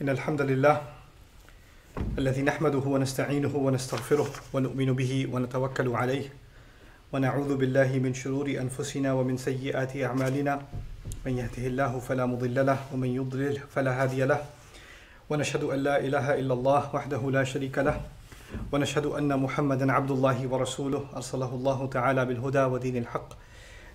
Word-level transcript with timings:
إن 0.00 0.08
الحمد 0.08 0.42
لله 0.42 0.80
الذي 2.18 2.42
نحمده 2.42 2.78
ونستعينه 2.78 3.56
ونستغفره 3.56 4.30
ونؤمن 4.52 4.92
به 4.96 5.28
ونتوكل 5.32 5.88
عليه 5.88 6.32
ونعوذ 7.12 7.56
بالله 7.56 8.00
من 8.00 8.14
شرور 8.14 8.48
أنفسنا 8.48 9.12
ومن 9.12 9.36
سيئات 9.36 9.96
أعمالنا. 9.96 10.62
من 11.26 11.32
يهده 11.38 11.64
الله 11.66 11.98
فلا 12.00 12.26
مضل 12.26 12.66
له 12.66 12.78
ومن 12.92 13.08
يضلل 13.08 13.60
فلا 13.68 14.02
هادي 14.02 14.24
له. 14.24 14.40
ونشهد 15.30 15.64
أن 15.64 15.78
لا 15.78 16.00
إله 16.00 16.34
إلا 16.40 16.54
الله 16.54 16.82
وحده 16.96 17.30
لا 17.30 17.44
شريك 17.44 17.78
له. 17.78 18.00
ونشهد 18.72 19.06
أن 19.06 19.36
محمدا 19.36 19.92
عبد 19.92 20.10
الله 20.10 20.48
ورسوله. 20.48 21.04
أرسله 21.16 21.50
الله 21.54 21.86
تعالى 21.92 22.24
بالهدى 22.24 22.64
ودين 22.72 22.96
الحق 22.96 23.28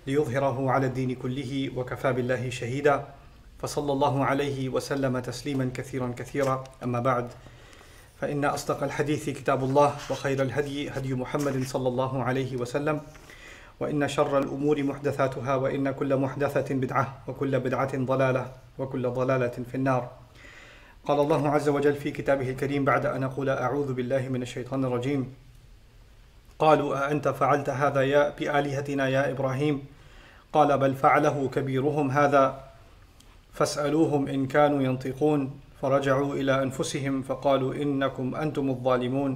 ليظهره 0.08 0.72
على 0.72 0.86
الدين 0.86 1.16
كله 1.16 1.70
وكفى 1.76 2.14
بالله 2.14 2.50
شهيدا. 2.50 3.25
فصلى 3.66 3.92
الله 3.92 4.26
عليه 4.26 4.70
وسلم 4.70 5.20
تسليما 5.20 5.72
كثيرا 5.74 6.14
كثيرا. 6.18 6.64
أما 6.84 7.00
بعد 7.00 7.28
فإن 8.22 8.46
أصدق 8.46 8.84
الحديث 8.84 9.30
كتاب 9.30 9.64
الله 9.64 9.96
وخير 10.10 10.42
الهدي 10.42 10.90
هدي 10.90 11.14
محمد 11.14 11.64
صلى 11.64 11.88
الله 11.88 12.24
عليه 12.24 12.58
وسلم 12.58 13.02
وإن 13.80 14.08
شر 14.08 14.38
الأمور 14.38 14.84
محدثاتها 14.84 15.56
وإن 15.56 15.92
كل 15.92 16.16
محدثة 16.16 16.76
بدعة 16.76 17.18
وكل 17.28 17.60
بدعة 17.60 17.98
ضلالة 17.98 18.52
وكل 18.78 19.10
ضلالة 19.10 19.56
في 19.72 19.76
النار. 19.76 20.12
قال 21.06 21.20
الله 21.20 21.50
عز 21.50 21.70
وجل 21.70 21.94
في 21.94 22.12
كتابه 22.12 22.50
الكريم 22.50 22.86
بعد 22.86 23.06
أن 23.06 23.24
أقول 23.24 23.50
أعوذ 23.50 23.94
بالله 23.94 24.30
من 24.30 24.42
الشيطان 24.42 24.86
الرجيم. 24.86 25.34
قالوا 26.60 27.08
أأنت 27.08 27.28
فعلت 27.28 27.70
هذا 27.70 28.02
يا 28.02 28.30
بآلهتنا 28.30 29.08
يا 29.08 29.32
إبراهيم؟ 29.32 29.86
قال 30.54 30.78
بل 30.78 30.96
فعله 30.96 31.50
كبيرهم 31.50 32.12
هذا. 32.12 32.65
فاسألوهم 33.56 34.28
إن 34.28 34.48
كانوا 34.48 34.82
ينطقون. 34.84 35.42
فرجعوا 35.82 36.34
إلى 36.36 36.64
أنفسهم 36.64 37.22
فقالوا 37.22 37.74
إنكم 37.76 38.36
أنتم 38.36 38.70
الظالمون. 38.70 39.32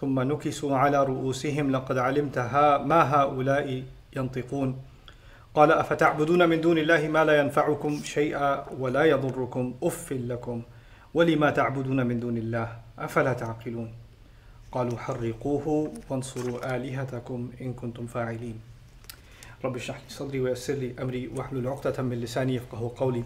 ثم 0.00 0.20
نكسوا 0.20 0.76
على 0.76 1.04
رؤوسهم 1.04 1.70
لقد 1.70 1.98
علمت 1.98 2.38
ها 2.38 2.78
ما 2.78 3.00
هؤلاء 3.14 3.82
ينطقون. 4.16 4.76
قال 5.54 5.72
أفتعبدون 5.72 6.48
من 6.48 6.60
دون 6.60 6.78
الله 6.78 7.08
ما 7.08 7.24
لا 7.24 7.40
ينفعكم 7.40 8.00
شيئا 8.04 8.64
ولا 8.78 9.04
يضركم. 9.04 9.74
أف 9.82 10.12
لكم. 10.12 10.62
ولما 11.14 11.50
تعبدون 11.50 12.06
من 12.06 12.20
دون 12.20 12.36
الله 12.36 12.68
أفلا 12.98 13.32
تعقلون؟ 13.32 13.90
قالوا 14.72 14.98
حرقوه 14.98 15.92
وانصروا 16.10 16.76
آلهتكم 16.76 17.50
إن 17.60 17.72
كنتم 17.72 18.06
فاعلين. 18.06 18.71
رب 19.64 19.76
اشرح 19.76 19.96
لي 19.96 20.02
صدري 20.08 20.40
ويسر 20.40 20.74
لي 20.74 20.94
أمري 21.02 21.30
واحلل 21.36 21.68
عقدة 21.68 22.02
من 22.02 22.20
لساني 22.20 22.54
يفقه 22.54 22.92
قولي. 22.96 23.24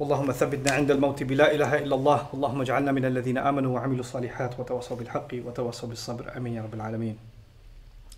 اللهم 0.00 0.32
ثبتنا 0.32 0.72
عند 0.72 0.90
الموت 0.90 1.22
بلا 1.22 1.54
إله 1.54 1.78
إلا 1.78 1.94
الله. 1.94 2.26
اللهم 2.34 2.60
اجعلنا 2.60 2.92
من 2.92 3.04
الذين 3.04 3.38
آمنوا 3.38 3.74
وعملوا 3.74 4.00
الصالحات 4.00 4.60
وتواصوا 4.60 4.96
بالحق 4.96 5.28
وتواصوا 5.34 5.88
بالصبر. 5.88 6.36
أمين 6.36 6.54
يا 6.54 6.62
رب 6.62 6.74
العالمين. 6.74 7.16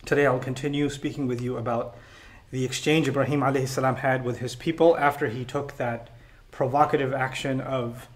Today 0.05 0.27
I 0.27 0.31
will 0.31 0.41
continue 0.41 0.89
speaking 0.91 1.29
with 1.29 1.41
you 1.41 1.57
about 1.57 1.97
the 2.51 2.65
exchange 2.65 3.09
Ibrahim 3.09 3.43
عليه 3.43 3.63
السلام 3.63 3.97
had 3.97 4.25
with 4.25 4.39
his 4.39 4.57
people 4.57 4.97
after 4.97 5.29
he 5.29 5.45
took 5.45 5.77
that 5.77 6.09
provocative 6.51 7.13
action 7.15 7.61
of 7.61 8.09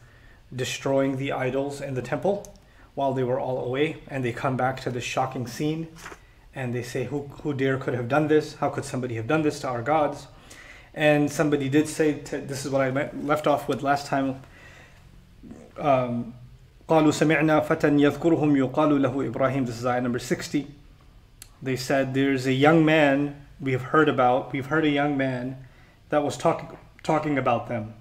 destroying 0.54 1.16
the 1.16 1.30
idols 1.30 1.80
in 1.80 1.94
the 1.94 2.02
temple 2.02 2.44
while 2.94 3.12
they 3.12 3.22
were 3.22 3.38
all 3.38 3.64
away 3.64 3.98
and 4.08 4.24
they 4.24 4.32
come 4.32 4.56
back 4.56 4.80
to 4.80 4.90
this 4.90 5.04
shocking 5.04 5.46
scene 5.46 5.86
and 6.55 6.73
they 6.73 6.83
say 6.83 7.05
who, 7.05 7.29
who 7.43 7.53
dare 7.53 7.77
could 7.77 7.93
have 7.93 8.07
done 8.07 8.27
this 8.27 8.55
how 8.55 8.69
could 8.69 8.85
somebody 8.85 9.15
have 9.15 9.27
done 9.27 9.41
this 9.41 9.59
to 9.59 9.67
our 9.67 9.81
gods 9.81 10.27
and 10.93 11.31
somebody 11.31 11.69
did 11.69 11.87
say 11.87 12.13
to, 12.13 12.39
this 12.39 12.65
is 12.65 12.71
what 12.71 12.81
i 12.81 13.09
left 13.21 13.47
off 13.47 13.67
with 13.67 13.83
last 13.83 14.07
time 14.07 14.41
um, 15.77 16.33
قالوا 16.87 17.11
سمعنا 17.11 17.59
فتى 17.59 17.87
يذكرهم 17.87 18.57
يقال 18.57 19.01
له 19.01 19.27
إبراهيم 19.27 19.65
this 19.65 19.77
is 19.77 19.85
ayah 19.85 20.01
number 20.01 20.19
60 20.19 20.67
they 21.61 21.75
said 21.75 22.13
there's 22.13 22.47
a 22.47 22.53
young 22.53 22.85
man 22.85 23.35
we've 23.59 23.81
heard 23.81 24.07
about 24.07 24.53
we've 24.53 24.67
heard 24.67 24.85
a 24.85 24.89
young 24.89 25.17
man 25.17 25.57
that 26.09 26.23
was 26.23 26.37
talking 26.37 26.77
talking 27.03 27.37
about 27.37 27.67
them 27.67 27.93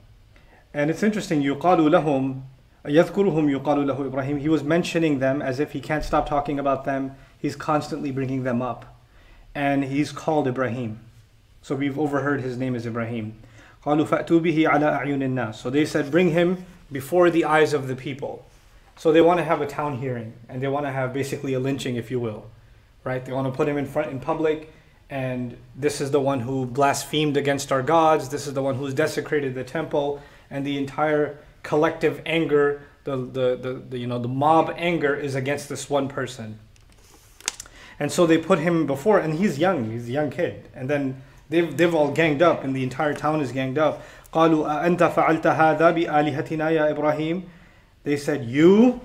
and 0.72 0.90
it's 0.90 1.02
interesting 1.02 1.42
يقال 1.42 1.90
لهم 1.90 2.42
يذكرهم 2.86 3.50
يقال 3.50 3.86
له 3.86 4.06
إبراهيم 4.06 4.40
he 4.40 4.48
was 4.48 4.62
mentioning 4.62 5.18
them 5.18 5.42
as 5.42 5.58
if 5.58 5.72
he 5.72 5.80
can't 5.80 6.04
stop 6.04 6.28
talking 6.28 6.58
about 6.58 6.84
them 6.84 7.16
he's 7.41 7.55
constantly 7.55 8.11
bringing 8.11 8.43
them 8.43 8.61
up. 8.61 8.99
And 9.53 9.83
he's 9.83 10.11
called 10.11 10.47
Ibrahim. 10.47 10.99
So 11.61 11.75
we've 11.75 11.99
overheard 11.99 12.41
his 12.41 12.57
name 12.57 12.75
is 12.75 12.85
Ibrahim. 12.85 13.35
So 13.83 13.95
they 15.69 15.85
said, 15.85 16.11
bring 16.11 16.29
him 16.29 16.65
before 16.91 17.29
the 17.29 17.45
eyes 17.45 17.73
of 17.73 17.87
the 17.87 17.95
people. 17.95 18.45
So 18.95 19.11
they 19.11 19.21
want 19.21 19.39
to 19.39 19.43
have 19.43 19.61
a 19.61 19.67
town 19.67 19.97
hearing 19.97 20.33
and 20.47 20.61
they 20.61 20.67
want 20.67 20.85
to 20.85 20.91
have 20.91 21.13
basically 21.13 21.53
a 21.55 21.59
lynching, 21.59 21.95
if 21.95 22.11
you 22.11 22.19
will. 22.19 22.45
Right? 23.03 23.25
They 23.25 23.31
want 23.31 23.51
to 23.51 23.57
put 23.57 23.67
him 23.67 23.77
in 23.77 23.87
front 23.87 24.11
in 24.11 24.19
public 24.19 24.71
and 25.09 25.57
this 25.75 25.99
is 25.99 26.11
the 26.11 26.21
one 26.21 26.39
who 26.39 26.65
blasphemed 26.65 27.35
against 27.35 27.71
our 27.71 27.81
gods. 27.81 28.29
This 28.29 28.47
is 28.47 28.53
the 28.53 28.61
one 28.61 28.75
who's 28.75 28.93
desecrated 28.93 29.55
the 29.55 29.63
temple 29.63 30.21
and 30.49 30.65
the 30.65 30.77
entire 30.77 31.37
collective 31.63 32.21
anger, 32.25 32.81
the, 33.03 33.17
the, 33.17 33.57
the, 33.61 33.83
the 33.89 33.97
you 33.97 34.07
know, 34.07 34.19
the 34.19 34.27
mob 34.27 34.73
anger 34.77 35.15
is 35.15 35.35
against 35.35 35.67
this 35.67 35.89
one 35.89 36.07
person. 36.07 36.59
and 38.00 38.12
so 38.12 38.26
they 38.26 38.38
put 38.38 38.58
him 38.58 38.86
before 38.86 39.18
and 39.18 39.34
he's 39.34 39.58
young 39.58 39.90
he's 39.90 40.08
a 40.08 40.12
young 40.12 40.30
kid 40.30 40.68
and 40.74 40.88
then 40.88 41.22
they've, 41.48 41.76
they've 41.76 41.94
all 41.94 42.10
ganged 42.10 42.42
up 42.42 42.64
and 42.64 42.74
the 42.74 42.82
entire 42.82 43.14
town 43.14 43.40
is 43.40 43.52
ganged 43.52 43.78
up 43.78 44.02
قالوا 44.32 44.86
أنت 44.86 45.02
فعلت 45.02 45.46
هذا 45.46 45.90
بآلهتنا 45.90 46.70
يا 46.70 46.90
إبراهيم 46.90 47.42
they 48.04 48.16
said 48.16 48.44
you 48.44 49.00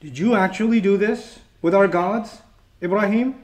did 0.00 0.18
you 0.18 0.34
actually 0.34 0.80
do 0.80 0.96
this 0.96 1.38
with 1.62 1.74
our 1.74 1.88
gods 1.88 2.42
Ibrahim 2.82 3.36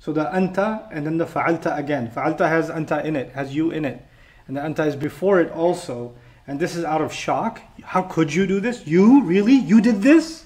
so 0.00 0.12
the 0.12 0.24
anta 0.24 0.88
and 0.90 1.06
then 1.06 1.18
the 1.18 1.26
fa'alta 1.26 1.76
again 1.76 2.10
fa'alta 2.10 2.48
has 2.48 2.70
anta 2.70 3.04
in 3.04 3.14
it 3.14 3.30
has 3.32 3.54
you 3.54 3.70
in 3.70 3.84
it 3.84 4.04
and 4.48 4.56
the 4.56 4.60
anta 4.60 4.86
is 4.86 4.96
before 4.96 5.40
it 5.40 5.50
also 5.52 6.12
and 6.46 6.58
this 6.58 6.74
is 6.74 6.84
out 6.84 7.00
of 7.00 7.12
shock 7.12 7.60
how 7.84 8.02
could 8.02 8.34
you 8.34 8.46
do 8.46 8.58
this 8.58 8.86
you 8.86 9.22
really 9.22 9.54
you 9.54 9.80
did 9.80 10.02
this 10.02 10.44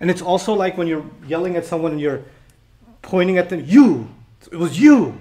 and 0.00 0.10
it's 0.10 0.22
also 0.22 0.54
like 0.54 0.78
when 0.78 0.86
you're 0.86 1.04
yelling 1.26 1.56
at 1.56 1.66
someone 1.66 1.92
and 1.92 2.00
you're 2.00 2.22
pointing 3.05 3.37
at 3.37 3.49
them 3.49 3.63
you 3.65 4.09
it 4.51 4.57
was 4.57 4.79
you. 4.79 5.19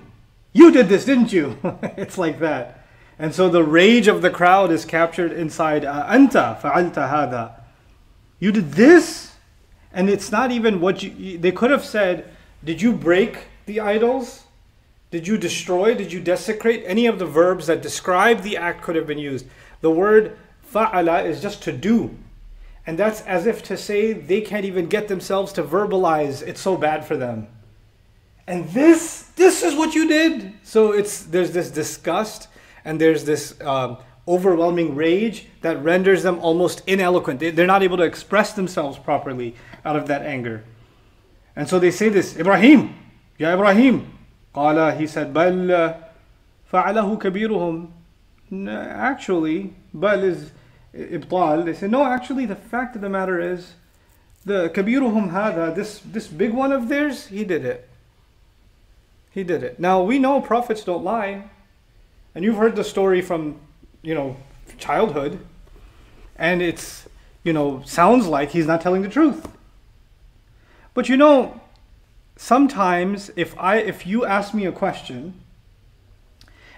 You 0.52 0.70
did 0.70 0.88
this 0.88 1.04
didn't 1.04 1.32
you? 1.32 1.58
It's 1.96 2.18
like 2.18 2.40
that. 2.40 2.86
And 3.18 3.34
so 3.34 3.48
the 3.48 3.62
rage 3.62 4.08
of 4.08 4.22
the 4.22 4.30
crowd 4.30 4.72
is 4.72 4.84
captured 4.84 5.32
inside 5.32 5.84
uh, 5.84 6.06
anta 6.08 6.60
fa'alta 6.60 7.08
hada 7.08 7.60
you 8.40 8.52
did 8.52 8.72
this? 8.72 9.32
And 9.92 10.10
it's 10.10 10.32
not 10.32 10.50
even 10.50 10.80
what 10.80 11.02
you 11.02 11.38
they 11.38 11.52
could 11.52 11.70
have 11.70 11.84
said 11.84 12.28
did 12.64 12.80
you 12.80 12.92
break 12.92 13.46
the 13.66 13.80
idols? 13.80 14.44
Did 15.10 15.28
you 15.28 15.38
destroy? 15.38 15.94
Did 15.94 16.12
you 16.12 16.20
desecrate? 16.20 16.82
Any 16.86 17.06
of 17.06 17.18
the 17.18 17.26
verbs 17.26 17.66
that 17.68 17.82
describe 17.82 18.40
the 18.40 18.56
act 18.56 18.82
could 18.82 18.96
have 18.96 19.06
been 19.06 19.18
used. 19.18 19.46
The 19.80 19.90
word 19.90 20.36
fa'ala 20.72 21.24
is 21.24 21.40
just 21.40 21.62
to 21.64 21.72
do. 21.72 22.16
And 22.86 22.98
that's 22.98 23.20
as 23.22 23.46
if 23.46 23.62
to 23.64 23.76
say 23.76 24.12
they 24.12 24.40
can't 24.40 24.64
even 24.64 24.86
get 24.86 25.08
themselves 25.08 25.52
to 25.54 25.62
verbalize 25.62 26.42
it's 26.42 26.60
so 26.60 26.76
bad 26.76 27.04
for 27.04 27.16
them 27.16 27.48
and 28.46 28.68
this 28.70 29.30
this 29.36 29.62
is 29.62 29.74
what 29.74 29.94
you 29.94 30.06
did. 30.06 30.52
So 30.62 30.92
it's 30.92 31.22
there's 31.22 31.52
this 31.52 31.70
disgust 31.70 32.48
and 32.84 33.00
there's 33.00 33.24
this 33.24 33.58
um, 33.62 33.98
overwhelming 34.28 34.94
rage 34.94 35.46
that 35.62 35.82
renders 35.82 36.22
them 36.22 36.38
almost 36.40 36.86
ineloquent. 36.86 37.38
They, 37.38 37.50
they're 37.50 37.66
not 37.66 37.82
able 37.82 37.96
to 37.96 38.02
express 38.02 38.52
themselves 38.52 38.98
properly 38.98 39.54
out 39.84 39.96
of 39.96 40.06
that 40.08 40.22
anger. 40.22 40.64
And 41.56 41.68
so 41.68 41.78
they 41.78 41.90
say 41.90 42.08
this 42.08 42.36
ibrahim 42.36 42.94
ya 43.38 43.54
ibrahim. 43.54 44.10
Qala 44.54 44.96
he 44.98 45.06
said 45.06 45.32
bal 45.32 45.96
fa'alahu 46.70 47.18
kabiruhum. 47.20 47.90
Actually 48.68 49.74
bal 49.94 50.22
is 50.22 50.52
ibtal. 50.94 51.64
They 51.64 51.74
say 51.74 51.88
no 51.88 52.04
actually 52.04 52.44
the 52.44 52.56
fact 52.56 52.94
of 52.94 53.00
the 53.00 53.08
matter 53.08 53.40
is 53.40 53.74
the 54.44 54.68
kabiruhum 54.68 55.30
hada 55.30 55.74
this 55.74 56.00
this 56.00 56.28
big 56.28 56.52
one 56.52 56.70
of 56.70 56.88
theirs 56.88 57.28
he 57.28 57.44
did 57.44 57.64
it 57.64 57.88
he 59.34 59.42
did 59.42 59.62
it. 59.62 59.80
Now 59.80 60.02
we 60.02 60.18
know 60.18 60.40
prophets 60.40 60.84
don't 60.84 61.04
lie. 61.04 61.50
And 62.34 62.44
you've 62.44 62.56
heard 62.56 62.76
the 62.76 62.84
story 62.84 63.20
from 63.20 63.60
you 64.02 64.14
know 64.14 64.36
childhood. 64.78 65.38
And 66.36 66.62
it's 66.62 67.08
you 67.42 67.52
know 67.52 67.82
sounds 67.84 68.26
like 68.26 68.50
he's 68.50 68.66
not 68.66 68.80
telling 68.80 69.02
the 69.02 69.08
truth. 69.08 69.48
But 70.94 71.08
you 71.08 71.16
know 71.16 71.60
sometimes 72.36 73.30
if 73.36 73.56
i 73.58 73.76
if 73.76 74.06
you 74.08 74.24
ask 74.24 74.54
me 74.54 74.66
a 74.66 74.72
question 74.72 75.32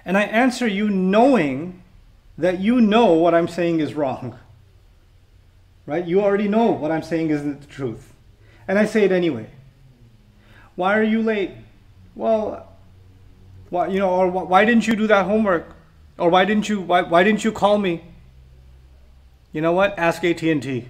and 0.05 0.19
i 0.19 0.23
answer 0.25 0.67
you 0.67 0.91
knowing 0.91 1.83
that 2.37 2.61
you 2.61 2.79
know 2.79 3.15
what 3.15 3.35
i'm 3.35 3.49
saying 3.49 3.81
is 3.81 3.95
wrong 3.95 4.39
right? 5.87 6.05
You 6.05 6.21
already 6.21 6.49
know 6.49 6.73
what 6.73 6.91
i'm 6.91 7.03
saying 7.03 7.31
isn't 7.31 7.61
the 7.63 7.67
truth. 7.67 8.13
And 8.69 8.79
i 8.79 8.85
say 8.85 9.05
it 9.05 9.13
anyway. 9.13 9.49
Why 10.75 10.99
are 10.99 11.03
you 11.03 11.23
late 11.23 11.53
well 12.17 12.73
why 13.71 13.87
you 13.87 14.01
know 14.01 14.11
or 14.11 14.29
why 14.29 14.65
didn't 14.65 14.89
you 14.89 14.97
do 14.97 15.07
that 15.07 15.27
homework 15.27 15.77
or 16.19 16.29
why 16.31 16.45
didn't 16.45 16.69
you 16.69 16.81
why, 16.81 17.03
why 17.03 17.23
didn't 17.23 17.45
you 17.45 17.53
call 17.53 17.79
me 17.79 18.03
You 19.57 19.63
know 19.63 19.73
what? 19.73 19.99
Ask 19.99 20.23
AT&T. 20.23 20.85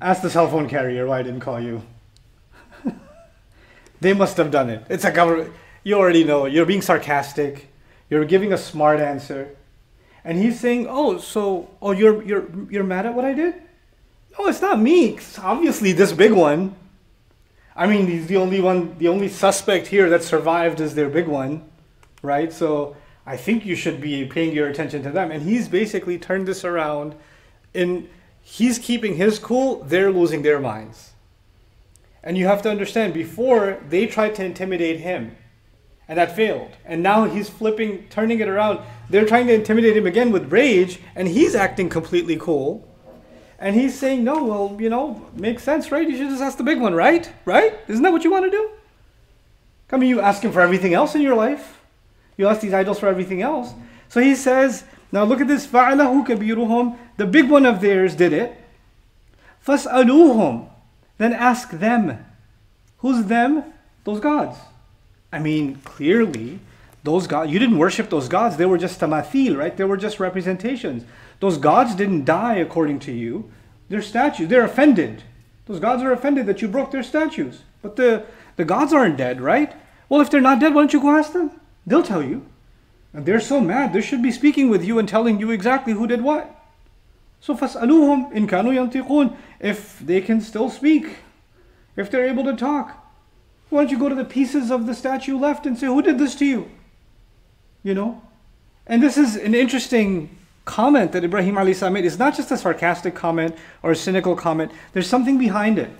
Ask 0.00 0.22
the 0.22 0.30
cell 0.30 0.48
phone 0.48 0.70
carrier 0.70 1.06
why 1.06 1.18
I 1.18 1.22
didn't 1.22 1.40
call 1.40 1.60
you. 1.60 1.82
they 4.00 4.14
must 4.14 4.38
have 4.38 4.50
done 4.50 4.70
it. 4.70 4.84
It's 4.88 5.04
a 5.04 5.12
government. 5.12 5.52
You 5.84 5.96
already 5.96 6.24
know. 6.24 6.46
You're 6.46 6.64
being 6.64 6.80
sarcastic. 6.80 7.68
You're 8.08 8.24
giving 8.24 8.54
a 8.54 8.56
smart 8.56 9.00
answer. 9.00 9.54
And 10.24 10.38
he's 10.38 10.58
saying, 10.58 10.86
"Oh, 10.88 11.18
so 11.18 11.68
oh 11.82 11.92
you're 11.92 12.22
you're 12.22 12.48
you're 12.70 12.84
mad 12.84 13.04
at 13.04 13.12
what 13.12 13.26
I 13.26 13.34
did?" 13.34 13.54
No, 14.32 14.46
it's 14.46 14.62
not 14.62 14.80
me. 14.80 15.16
It's 15.20 15.38
obviously 15.38 15.92
this 15.92 16.12
big 16.12 16.32
one. 16.32 16.74
I 17.78 17.86
mean, 17.86 18.08
he's 18.08 18.26
the 18.26 18.38
only 18.38 18.60
one, 18.60 18.98
the 18.98 19.06
only 19.06 19.28
suspect 19.28 19.86
here 19.86 20.10
that 20.10 20.24
survived 20.24 20.80
is 20.80 20.96
their 20.96 21.08
big 21.08 21.28
one, 21.28 21.62
right? 22.22 22.52
So 22.52 22.96
I 23.24 23.36
think 23.36 23.64
you 23.64 23.76
should 23.76 24.00
be 24.00 24.24
paying 24.24 24.52
your 24.52 24.66
attention 24.66 25.04
to 25.04 25.12
them. 25.12 25.30
And 25.30 25.42
he's 25.42 25.68
basically 25.68 26.18
turned 26.18 26.48
this 26.48 26.64
around 26.64 27.14
and 27.72 28.08
he's 28.42 28.80
keeping 28.80 29.14
his 29.14 29.38
cool, 29.38 29.84
they're 29.84 30.10
losing 30.10 30.42
their 30.42 30.58
minds. 30.58 31.12
And 32.24 32.36
you 32.36 32.46
have 32.46 32.62
to 32.62 32.70
understand, 32.70 33.14
before 33.14 33.78
they 33.88 34.06
tried 34.06 34.34
to 34.34 34.44
intimidate 34.44 34.98
him, 34.98 35.36
and 36.08 36.18
that 36.18 36.34
failed. 36.34 36.72
And 36.84 37.00
now 37.00 37.26
he's 37.26 37.48
flipping, 37.48 38.08
turning 38.08 38.40
it 38.40 38.48
around. 38.48 38.80
They're 39.08 39.26
trying 39.26 39.46
to 39.46 39.54
intimidate 39.54 39.96
him 39.96 40.06
again 40.06 40.32
with 40.32 40.50
rage, 40.50 40.98
and 41.14 41.28
he's 41.28 41.54
acting 41.54 41.88
completely 41.88 42.36
cool. 42.36 42.87
And 43.59 43.75
he's 43.75 43.97
saying, 43.97 44.23
no, 44.23 44.43
well, 44.43 44.77
you 44.79 44.89
know, 44.89 45.25
makes 45.33 45.63
sense, 45.63 45.91
right? 45.91 46.07
You 46.07 46.17
should 46.17 46.29
just 46.29 46.41
ask 46.41 46.57
the 46.57 46.63
big 46.63 46.81
one, 46.81 46.93
right? 46.93 47.31
Right? 47.45 47.73
Isn't 47.87 48.03
that 48.03 48.11
what 48.11 48.23
you 48.23 48.31
want 48.31 48.45
to 48.45 48.51
do? 48.51 48.69
I 49.91 49.97
mean, 49.97 50.09
you 50.09 50.21
ask 50.21 50.41
him 50.43 50.51
for 50.51 50.59
everything 50.59 50.95
else 50.95 51.13
in 51.13 51.21
your 51.21 51.35
life. 51.35 51.79
You 52.35 52.47
ask 52.47 52.61
these 52.61 52.73
idols 52.73 52.99
for 52.99 53.07
everything 53.07 53.43
else. 53.43 53.73
So 54.09 54.19
he 54.19 54.33
says, 54.35 54.83
now 55.11 55.23
look 55.23 55.39
at 55.39 55.47
this. 55.47 55.67
فَعَلَهُ 55.67 56.25
كَبِيرُهُمْ 56.25 56.97
The 57.17 57.27
big 57.27 57.49
one 57.49 57.65
of 57.65 57.79
theirs 57.79 58.15
did 58.15 58.33
it. 58.33 58.57
فَاسْأَلُوهُمْ 59.65 60.67
Then 61.19 61.33
ask 61.33 61.69
them. 61.69 62.25
Who's 62.97 63.25
them? 63.25 63.63
Those 64.03 64.19
gods. 64.19 64.57
I 65.31 65.39
mean, 65.39 65.75
clearly, 65.83 66.59
those 67.03 67.27
gods, 67.27 67.51
you 67.51 67.59
didn't 67.59 67.77
worship 67.77 68.09
those 68.09 68.27
gods. 68.27 68.57
They 68.57 68.65
were 68.65 68.77
just 68.77 68.99
tamathil, 68.99 69.57
right? 69.57 69.75
They 69.77 69.83
were 69.83 69.97
just 69.97 70.19
representations. 70.19 71.03
Those 71.39 71.57
gods 71.57 71.95
didn't 71.95 72.25
die 72.25 72.55
according 72.55 72.99
to 72.99 73.11
you. 73.11 73.51
They're 73.89 74.01
statues. 74.01 74.49
They're 74.49 74.65
offended. 74.65 75.23
Those 75.65 75.79
gods 75.79 76.03
are 76.03 76.11
offended 76.11 76.45
that 76.47 76.61
you 76.61 76.67
broke 76.67 76.91
their 76.91 77.03
statues. 77.03 77.61
But 77.81 77.95
the, 77.95 78.25
the 78.55 78.65
gods 78.65 78.93
aren't 78.93 79.17
dead, 79.17 79.41
right? 79.41 79.73
Well, 80.09 80.21
if 80.21 80.29
they're 80.29 80.41
not 80.41 80.59
dead, 80.59 80.73
why 80.73 80.81
don't 80.81 80.93
you 80.93 81.01
go 81.01 81.17
ask 81.17 81.33
them? 81.33 81.51
They'll 81.85 82.03
tell 82.03 82.23
you. 82.23 82.45
And 83.13 83.25
they're 83.25 83.39
so 83.39 83.61
mad, 83.61 83.93
they 83.93 84.01
should 84.01 84.23
be 84.23 84.31
speaking 84.31 84.69
with 84.69 84.83
you 84.83 84.97
and 84.97 85.07
telling 85.07 85.39
you 85.39 85.51
exactly 85.51 85.93
who 85.93 86.07
did 86.07 86.21
what. 86.21 86.49
So 87.39 87.53
فَاسْأَلُوهُمْ 87.55 88.33
إِن 88.33 88.47
كَانُوا 88.47 88.91
يَنْطِقُونَ 88.91 89.35
If 89.59 89.99
they 89.99 90.21
can 90.21 90.41
still 90.41 90.69
speak, 90.69 91.17
if 91.95 92.09
they're 92.09 92.25
able 92.25 92.43
to 92.45 92.55
talk, 92.55 93.05
why 93.69 93.81
don't 93.81 93.91
you 93.91 93.99
go 93.99 94.09
to 94.09 94.15
the 94.15 94.25
pieces 94.25 94.71
of 94.71 94.85
the 94.85 94.93
statue 94.93 95.37
left 95.37 95.65
and 95.65 95.77
say, 95.77 95.87
who 95.87 96.01
did 96.01 96.17
this 96.17 96.35
to 96.35 96.45
you? 96.45 96.71
You 97.83 97.93
know? 97.93 98.21
And 98.87 99.01
this 99.01 99.17
is 99.17 99.35
an 99.35 99.53
interesting 99.53 100.36
comment 100.68 101.12
that 101.12 101.24
Ibrahim 101.24 101.56
Ali 101.56 101.74
made. 101.90 102.04
is 102.04 102.18
not 102.18 102.36
just 102.36 102.50
a 102.50 102.58
sarcastic 102.58 103.14
comment 103.14 103.56
or 103.82 103.90
a 103.90 103.96
cynical 103.96 104.36
comment. 104.36 104.70
There's 104.92 105.08
something 105.08 105.38
behind 105.38 105.78
it. 105.78 105.90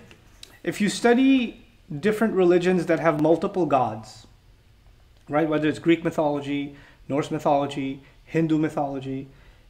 If 0.62 0.80
you 0.80 0.90
study 0.90 1.64
different 2.00 2.34
religions 2.34 2.84
that 2.86 3.00
have 3.00 3.22
multiple 3.22 3.64
gods, 3.64 4.26
right? 5.26 5.48
Whether 5.48 5.68
it's 5.68 5.78
Greek 5.78 6.04
mythology, 6.04 6.76
Norse 7.08 7.30
mythology, 7.30 8.02
Hindu 8.26 8.58
mythology, 8.58 9.28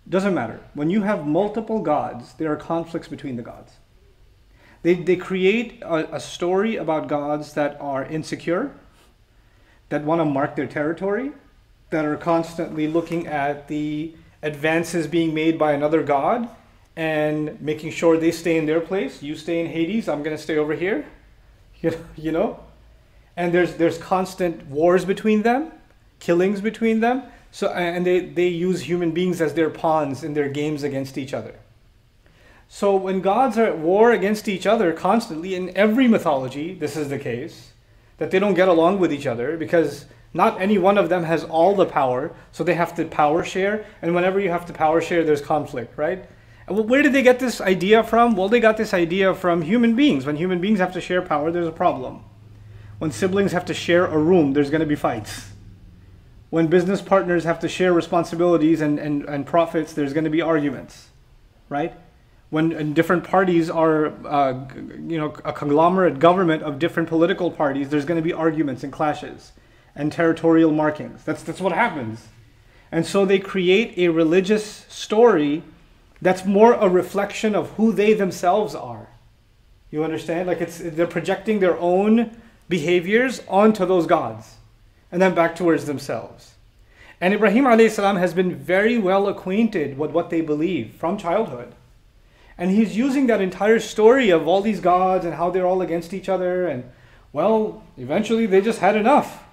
doesn't 0.08 0.34
matter. 0.34 0.58
When 0.74 0.90
you 0.90 1.02
have 1.02 1.26
multiple 1.26 1.80
gods, 1.80 2.34
there 2.34 2.50
are 2.52 2.56
conflicts 2.56 3.06
between 3.06 3.36
the 3.36 3.42
gods. 3.42 3.74
They, 4.82 4.94
they 4.94 5.16
create 5.16 5.80
a, 5.82 6.16
a 6.16 6.20
story 6.20 6.74
about 6.76 7.06
gods 7.06 7.52
that 7.52 7.80
are 7.80 8.04
insecure, 8.04 8.72
that 9.90 10.02
want 10.02 10.20
to 10.20 10.24
mark 10.24 10.56
their 10.56 10.66
territory, 10.66 11.30
that 11.90 12.04
are 12.04 12.16
constantly 12.16 12.88
looking 12.88 13.28
at 13.28 13.68
the 13.68 14.14
advances 14.42 15.06
being 15.06 15.34
made 15.34 15.58
by 15.58 15.72
another 15.72 16.02
god 16.02 16.48
and 16.96 17.60
making 17.60 17.90
sure 17.90 18.16
they 18.16 18.32
stay 18.32 18.56
in 18.56 18.66
their 18.66 18.80
place. 18.80 19.22
You 19.22 19.36
stay 19.36 19.60
in 19.60 19.66
Hades, 19.66 20.08
I'm 20.08 20.22
going 20.22 20.36
to 20.36 20.42
stay 20.42 20.56
over 20.56 20.74
here. 20.74 21.06
You 22.16 22.32
know? 22.32 22.58
And 23.36 23.54
there's, 23.54 23.76
there's 23.76 23.98
constant 23.98 24.66
wars 24.66 25.04
between 25.04 25.42
them, 25.42 25.70
killings 26.18 26.60
between 26.60 26.98
them. 26.98 27.22
So, 27.52 27.68
and 27.68 28.04
they, 28.04 28.18
they 28.18 28.48
use 28.48 28.80
human 28.82 29.12
beings 29.12 29.40
as 29.40 29.54
their 29.54 29.70
pawns 29.70 30.24
in 30.24 30.34
their 30.34 30.48
games 30.48 30.82
against 30.82 31.16
each 31.16 31.32
other. 31.32 31.54
So 32.68 32.96
when 32.96 33.20
gods 33.20 33.56
are 33.56 33.64
at 33.64 33.78
war 33.78 34.10
against 34.10 34.48
each 34.48 34.66
other 34.66 34.92
constantly, 34.92 35.54
in 35.54 35.74
every 35.76 36.08
mythology, 36.08 36.74
this 36.74 36.96
is 36.96 37.08
the 37.08 37.18
case, 37.18 37.72
that 38.18 38.30
they 38.30 38.38
don't 38.38 38.54
get 38.54 38.68
along 38.68 38.98
with 38.98 39.12
each 39.12 39.26
other 39.26 39.56
because 39.56 40.06
not 40.34 40.60
any 40.60 40.78
one 40.78 40.98
of 40.98 41.08
them 41.08 41.24
has 41.24 41.44
all 41.44 41.74
the 41.74 41.86
power, 41.86 42.30
so 42.52 42.62
they 42.62 42.74
have 42.74 42.94
to 42.96 43.04
power 43.06 43.44
share. 43.44 43.86
And 44.02 44.14
whenever 44.14 44.38
you 44.38 44.50
have 44.50 44.66
to 44.66 44.72
power 44.72 45.00
share, 45.00 45.24
there's 45.24 45.40
conflict, 45.40 45.96
right? 45.96 46.28
Where 46.68 47.02
did 47.02 47.14
they 47.14 47.22
get 47.22 47.38
this 47.38 47.60
idea 47.60 48.04
from? 48.04 48.36
Well, 48.36 48.48
they 48.48 48.60
got 48.60 48.76
this 48.76 48.92
idea 48.92 49.34
from 49.34 49.62
human 49.62 49.96
beings. 49.96 50.26
When 50.26 50.36
human 50.36 50.60
beings 50.60 50.80
have 50.80 50.92
to 50.92 51.00
share 51.00 51.22
power, 51.22 51.50
there's 51.50 51.66
a 51.66 51.72
problem. 51.72 52.24
When 52.98 53.10
siblings 53.10 53.52
have 53.52 53.64
to 53.66 53.74
share 53.74 54.06
a 54.06 54.18
room, 54.18 54.52
there's 54.52 54.70
going 54.70 54.80
to 54.80 54.86
be 54.86 54.96
fights. 54.96 55.50
When 56.50 56.66
business 56.66 57.00
partners 57.00 57.44
have 57.44 57.60
to 57.60 57.68
share 57.68 57.92
responsibilities 57.92 58.80
and, 58.80 58.98
and, 58.98 59.24
and 59.24 59.46
profits, 59.46 59.94
there's 59.94 60.12
going 60.12 60.24
to 60.24 60.30
be 60.30 60.42
arguments, 60.42 61.08
right? 61.68 61.94
when 62.50 62.94
different 62.94 63.24
parties 63.24 63.68
are, 63.68 64.06
uh, 64.26 64.66
you 65.06 65.18
know, 65.18 65.34
a 65.44 65.52
conglomerate 65.52 66.18
government 66.18 66.62
of 66.62 66.78
different 66.78 67.06
political 67.06 67.50
parties, 67.50 67.90
there's 67.90 68.06
going 68.06 68.16
to 68.16 68.22
be 68.22 68.32
arguments 68.32 68.84
and 68.84 68.92
clashes 68.92 69.52
and 69.98 70.12
territorial 70.12 70.70
markings. 70.70 71.24
That's, 71.24 71.42
that's 71.42 71.60
what 71.60 71.72
happens. 71.72 72.28
And 72.90 73.04
so 73.04 73.26
they 73.26 73.40
create 73.40 73.98
a 73.98 74.08
religious 74.08 74.86
story 74.88 75.62
that's 76.22 76.46
more 76.46 76.72
a 76.72 76.88
reflection 76.88 77.54
of 77.54 77.70
who 77.72 77.92
they 77.92 78.14
themselves 78.14 78.74
are. 78.74 79.08
You 79.90 80.04
understand? 80.04 80.46
Like 80.46 80.60
it's 80.60 80.78
they're 80.78 81.06
projecting 81.06 81.60
their 81.60 81.78
own 81.78 82.36
behaviors 82.68 83.42
onto 83.48 83.84
those 83.84 84.06
gods 84.06 84.56
and 85.10 85.20
then 85.20 85.34
back 85.34 85.56
towards 85.56 85.86
themselves. 85.86 86.54
And 87.20 87.34
Ibrahim 87.34 87.64
alayhi 87.64 88.18
has 88.18 88.34
been 88.34 88.54
very 88.54 88.98
well 88.98 89.26
acquainted 89.26 89.98
with 89.98 90.12
what 90.12 90.30
they 90.30 90.40
believe 90.40 90.94
from 90.94 91.18
childhood. 91.18 91.74
And 92.56 92.70
he's 92.70 92.96
using 92.96 93.26
that 93.26 93.40
entire 93.40 93.80
story 93.80 94.30
of 94.30 94.46
all 94.46 94.60
these 94.60 94.80
gods 94.80 95.24
and 95.24 95.34
how 95.34 95.50
they're 95.50 95.66
all 95.66 95.82
against 95.82 96.12
each 96.12 96.28
other. 96.28 96.66
And, 96.66 96.84
well, 97.32 97.82
eventually 97.96 98.46
they 98.46 98.60
just 98.60 98.80
had 98.80 98.96
enough 98.96 99.47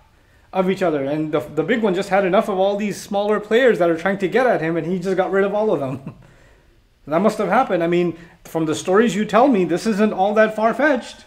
of 0.56 0.70
each 0.70 0.82
other. 0.82 1.04
And 1.04 1.34
the, 1.34 1.42
the 1.42 1.64
big 1.64 1.84
one 1.84 1.94
just 1.94 2.08
had 2.08 2.24
enough 2.24 2.48
of 2.48 2.58
all 2.58 2.78
these 2.78 3.00
smaller 3.00 3.42
players 3.42 3.78
that 3.80 3.90
are 3.90 3.98
trying 3.98 4.18
to 4.20 4.28
get 4.28 4.48
at 4.48 4.62
him, 4.62 4.78
and 4.78 4.88
he 4.88 4.98
just 4.98 5.18
got 5.18 5.30
rid 5.30 5.44
of 5.44 5.54
all 5.54 5.72
of 5.72 5.82
them. 5.82 6.16
that 7.06 7.20
must 7.20 7.38
have 7.38 7.50
happened. 7.50 7.84
I 7.84 7.88
mean, 7.88 8.18
from 8.46 8.66
the 8.66 8.74
stories 8.74 9.14
you 9.14 9.26
tell 9.26 9.50
me, 9.50 9.66
this 9.66 9.86
isn't 9.86 10.14
all 10.14 10.34
that 10.36 10.56
far 10.56 10.74
fetched. 10.74 11.26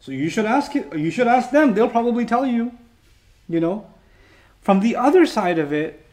So 0.00 0.10
you 0.10 0.28
should 0.28 0.44
ask. 0.44 0.74
You 0.74 1.12
should 1.12 1.28
ask 1.28 1.52
them. 1.52 1.74
They'll 1.74 1.88
probably 1.88 2.26
tell 2.26 2.44
you. 2.44 2.72
You 3.48 3.60
know. 3.60 3.86
From 4.60 4.80
the 4.80 4.96
other 4.96 5.24
side 5.24 5.58
of 5.60 5.72
it, 5.72 6.04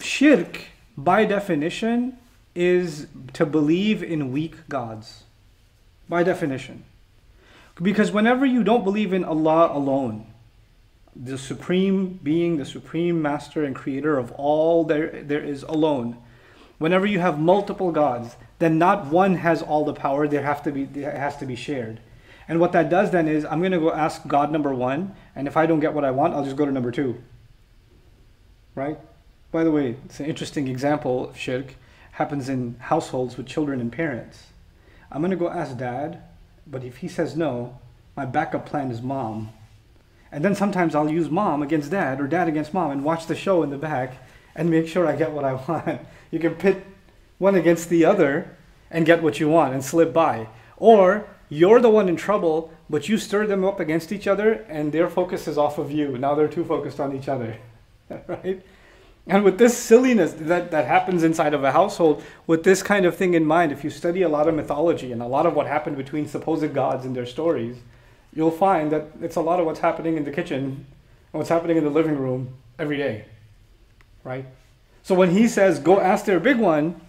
shirk, 0.00 0.60
by 0.96 1.26
definition, 1.26 2.16
is 2.54 3.06
to 3.34 3.44
believe 3.44 4.02
in 4.02 4.32
weak 4.32 4.68
gods, 4.68 5.24
by 6.08 6.22
definition. 6.22 6.84
Because 7.80 8.10
whenever 8.10 8.46
you 8.46 8.64
don't 8.64 8.84
believe 8.84 9.12
in 9.12 9.24
Allah 9.24 9.70
alone, 9.72 10.26
the 11.24 11.38
supreme 11.38 12.20
being, 12.22 12.56
the 12.56 12.64
supreme 12.64 13.22
master 13.22 13.64
and 13.64 13.74
creator 13.74 14.18
of 14.18 14.32
all 14.32 14.84
there, 14.84 15.22
there 15.22 15.42
is 15.42 15.62
alone, 15.62 16.18
whenever 16.78 17.06
you 17.06 17.18
have 17.20 17.38
multiple 17.38 17.90
gods, 17.90 18.36
then 18.58 18.78
not 18.78 19.06
one 19.06 19.36
has 19.36 19.62
all 19.62 19.84
the 19.84 19.94
power, 19.94 20.28
there, 20.28 20.42
have 20.42 20.62
to 20.62 20.72
be, 20.72 20.84
there 20.84 21.16
has 21.16 21.36
to 21.38 21.46
be 21.46 21.56
shared. 21.56 22.00
And 22.48 22.60
what 22.60 22.72
that 22.72 22.90
does 22.90 23.10
then 23.10 23.28
is, 23.28 23.44
I'm 23.44 23.60
going 23.60 23.72
to 23.72 23.80
go 23.80 23.92
ask 23.92 24.26
God 24.26 24.52
number 24.52 24.74
one, 24.74 25.14
and 25.34 25.48
if 25.48 25.56
I 25.56 25.66
don't 25.66 25.80
get 25.80 25.94
what 25.94 26.04
I 26.04 26.10
want, 26.10 26.34
I'll 26.34 26.44
just 26.44 26.56
go 26.56 26.66
to 26.66 26.72
number 26.72 26.90
two. 26.90 27.22
Right? 28.74 28.98
By 29.50 29.64
the 29.64 29.72
way, 29.72 29.96
it's 30.04 30.20
an 30.20 30.26
interesting 30.26 30.68
example 30.68 31.30
of 31.30 31.38
shirk 31.38 31.74
happens 32.12 32.48
in 32.48 32.76
households 32.78 33.36
with 33.36 33.46
children 33.46 33.80
and 33.80 33.92
parents. 33.92 34.46
I'm 35.10 35.20
going 35.20 35.30
to 35.30 35.36
go 35.36 35.50
ask 35.50 35.76
dad, 35.76 36.22
but 36.66 36.84
if 36.84 36.98
he 36.98 37.08
says 37.08 37.36
no, 37.36 37.78
my 38.16 38.24
backup 38.24 38.66
plan 38.66 38.90
is 38.90 39.02
mom. 39.02 39.50
And 40.32 40.44
then 40.44 40.54
sometimes 40.54 40.94
I'll 40.94 41.10
use 41.10 41.30
mom 41.30 41.62
against 41.62 41.90
dad 41.90 42.20
or 42.20 42.26
dad 42.26 42.48
against 42.48 42.74
mom 42.74 42.90
and 42.90 43.04
watch 43.04 43.26
the 43.26 43.36
show 43.36 43.62
in 43.62 43.70
the 43.70 43.78
back 43.78 44.18
and 44.54 44.70
make 44.70 44.88
sure 44.88 45.06
I 45.06 45.16
get 45.16 45.32
what 45.32 45.44
I 45.44 45.54
want. 45.68 46.00
You 46.30 46.38
can 46.38 46.54
pit 46.54 46.84
one 47.38 47.54
against 47.54 47.88
the 47.88 48.04
other 48.04 48.56
and 48.90 49.06
get 49.06 49.22
what 49.22 49.40
you 49.40 49.48
want 49.48 49.74
and 49.74 49.84
slip 49.84 50.12
by. 50.12 50.48
Or 50.76 51.28
you're 51.48 51.80
the 51.80 51.90
one 51.90 52.08
in 52.08 52.16
trouble, 52.16 52.72
but 52.90 53.08
you 53.08 53.18
stir 53.18 53.46
them 53.46 53.64
up 53.64 53.80
against 53.80 54.12
each 54.12 54.26
other 54.26 54.64
and 54.68 54.92
their 54.92 55.08
focus 55.08 55.46
is 55.46 55.58
off 55.58 55.78
of 55.78 55.90
you. 55.90 56.18
Now 56.18 56.34
they're 56.34 56.48
too 56.48 56.64
focused 56.64 57.00
on 57.00 57.14
each 57.16 57.28
other. 57.28 57.56
right? 58.26 58.62
And 59.28 59.42
with 59.42 59.58
this 59.58 59.76
silliness 59.76 60.32
that, 60.38 60.70
that 60.70 60.86
happens 60.86 61.24
inside 61.24 61.52
of 61.52 61.64
a 61.64 61.72
household, 61.72 62.22
with 62.46 62.62
this 62.62 62.82
kind 62.82 63.04
of 63.04 63.16
thing 63.16 63.34
in 63.34 63.44
mind, 63.44 63.72
if 63.72 63.82
you 63.82 63.90
study 63.90 64.22
a 64.22 64.28
lot 64.28 64.46
of 64.46 64.54
mythology 64.54 65.10
and 65.10 65.20
a 65.20 65.26
lot 65.26 65.46
of 65.46 65.54
what 65.54 65.66
happened 65.66 65.96
between 65.96 66.28
supposed 66.28 66.72
gods 66.72 67.04
and 67.04 67.16
their 67.16 67.26
stories, 67.26 67.76
you'll 68.35 68.51
find 68.51 68.91
that 68.91 69.07
it's 69.21 69.35
a 69.35 69.41
lot 69.41 69.59
of 69.59 69.65
what's 69.65 69.79
happening 69.79 70.17
in 70.17 70.23
the 70.23 70.31
kitchen 70.31 70.63
and 70.63 70.85
what's 71.31 71.49
happening 71.49 71.77
in 71.77 71.83
the 71.83 71.89
living 71.89 72.17
room 72.17 72.55
every 72.79 72.97
day. 72.97 73.25
Right? 74.23 74.45
So 75.03 75.15
when 75.15 75.31
he 75.31 75.47
says, 75.47 75.79
go 75.79 75.99
ask 75.99 76.25
their 76.25 76.39
big 76.39 76.57
one, 76.57 77.01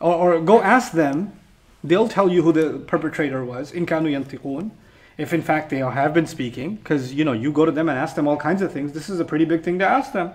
or, 0.00 0.36
or 0.36 0.40
go 0.40 0.60
ask 0.60 0.92
them, 0.92 1.38
they'll 1.82 2.08
tell 2.08 2.28
you 2.28 2.42
who 2.42 2.52
the 2.52 2.78
perpetrator 2.86 3.44
was, 3.44 3.70
in 3.70 3.86
kanu 3.86 4.10
yantiqun, 4.10 4.70
if 5.16 5.32
in 5.32 5.42
fact 5.42 5.70
they 5.70 5.78
have 5.78 6.14
been 6.14 6.26
speaking, 6.26 6.76
because 6.76 7.12
you 7.12 7.24
know, 7.24 7.32
you 7.32 7.52
go 7.52 7.64
to 7.64 7.70
them 7.70 7.88
and 7.88 7.98
ask 7.98 8.16
them 8.16 8.26
all 8.26 8.36
kinds 8.36 8.62
of 8.62 8.72
things. 8.72 8.92
This 8.92 9.08
is 9.08 9.20
a 9.20 9.24
pretty 9.24 9.44
big 9.44 9.62
thing 9.62 9.78
to 9.78 9.86
ask 9.86 10.12
them. 10.12 10.32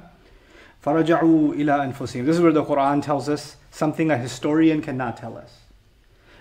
فَرَجَعُوا 0.86 1.56
إِلَىٰ 1.56 1.94
أَنفُسِهِمْ 1.94 2.26
This 2.26 2.38
is 2.38 2.42
where 2.42 2.54
the 2.54 2.64
Quran 2.64 3.04
tells 3.04 3.28
us 3.28 3.58
something 3.72 4.10
a 4.10 4.18
historian 4.18 4.82
cannot 4.82 5.18
tell 5.18 5.38
us. 5.38 5.60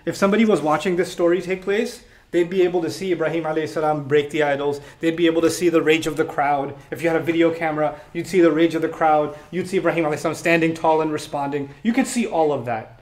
If 0.05 0.15
somebody 0.15 0.45
was 0.45 0.61
watching 0.61 0.95
this 0.95 1.11
story 1.11 1.41
take 1.41 1.61
place, 1.61 2.03
they'd 2.33 2.49
be 2.49 2.63
able 2.63 2.81
to 2.81 2.89
see 2.89 3.11
Ibrahim 3.11 3.45
salam 3.67 4.07
break 4.07 4.29
the 4.29 4.43
idols. 4.43 4.81
They'd 4.99 5.15
be 5.15 5.25
able 5.25 5.41
to 5.41 5.49
see 5.49 5.69
the 5.69 5.81
rage 5.81 6.07
of 6.07 6.17
the 6.17 6.25
crowd. 6.25 6.75
If 6.91 7.01
you 7.01 7.09
had 7.09 7.19
a 7.19 7.23
video 7.23 7.53
camera, 7.53 7.99
you'd 8.13 8.27
see 8.27 8.41
the 8.41 8.51
rage 8.51 8.75
of 8.75 8.81
the 8.81 8.89
crowd. 8.89 9.37
You'd 9.51 9.67
see 9.67 9.77
Ibrahim 9.77 10.05
salam 10.17 10.35
standing 10.35 10.73
tall 10.73 11.01
and 11.01 11.11
responding. 11.11 11.69
You 11.83 11.93
could 11.93 12.07
see 12.07 12.27
all 12.27 12.51
of 12.51 12.65
that. 12.65 12.99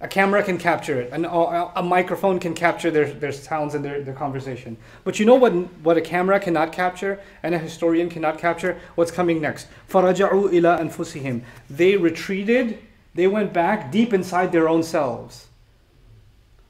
A 0.00 0.06
camera 0.06 0.44
can 0.44 0.58
capture 0.58 1.00
it, 1.00 1.10
and 1.12 1.26
a 1.26 1.82
microphone 1.82 2.38
can 2.38 2.54
capture 2.54 2.88
their, 2.88 3.12
their 3.12 3.32
sounds 3.32 3.74
and 3.74 3.84
their, 3.84 4.00
their 4.00 4.14
conversation. 4.14 4.76
But 5.02 5.18
you 5.18 5.26
know 5.26 5.34
what, 5.34 5.52
what 5.82 5.96
a 5.96 6.00
camera 6.00 6.38
cannot 6.38 6.70
capture 6.70 7.20
and 7.42 7.52
a 7.52 7.58
historian 7.58 8.08
cannot 8.08 8.38
capture? 8.38 8.78
What's 8.94 9.10
coming 9.10 9.40
next? 9.40 9.66
فَرَجَعُوا 9.90 10.52
إِلَىٰ 10.52 10.80
أَنفُسِهِمْ 10.80 11.42
They 11.68 11.96
retreated, 11.96 12.78
they 13.16 13.26
went 13.26 13.52
back 13.52 13.90
deep 13.90 14.14
inside 14.14 14.52
their 14.52 14.68
own 14.68 14.84
selves. 14.84 15.48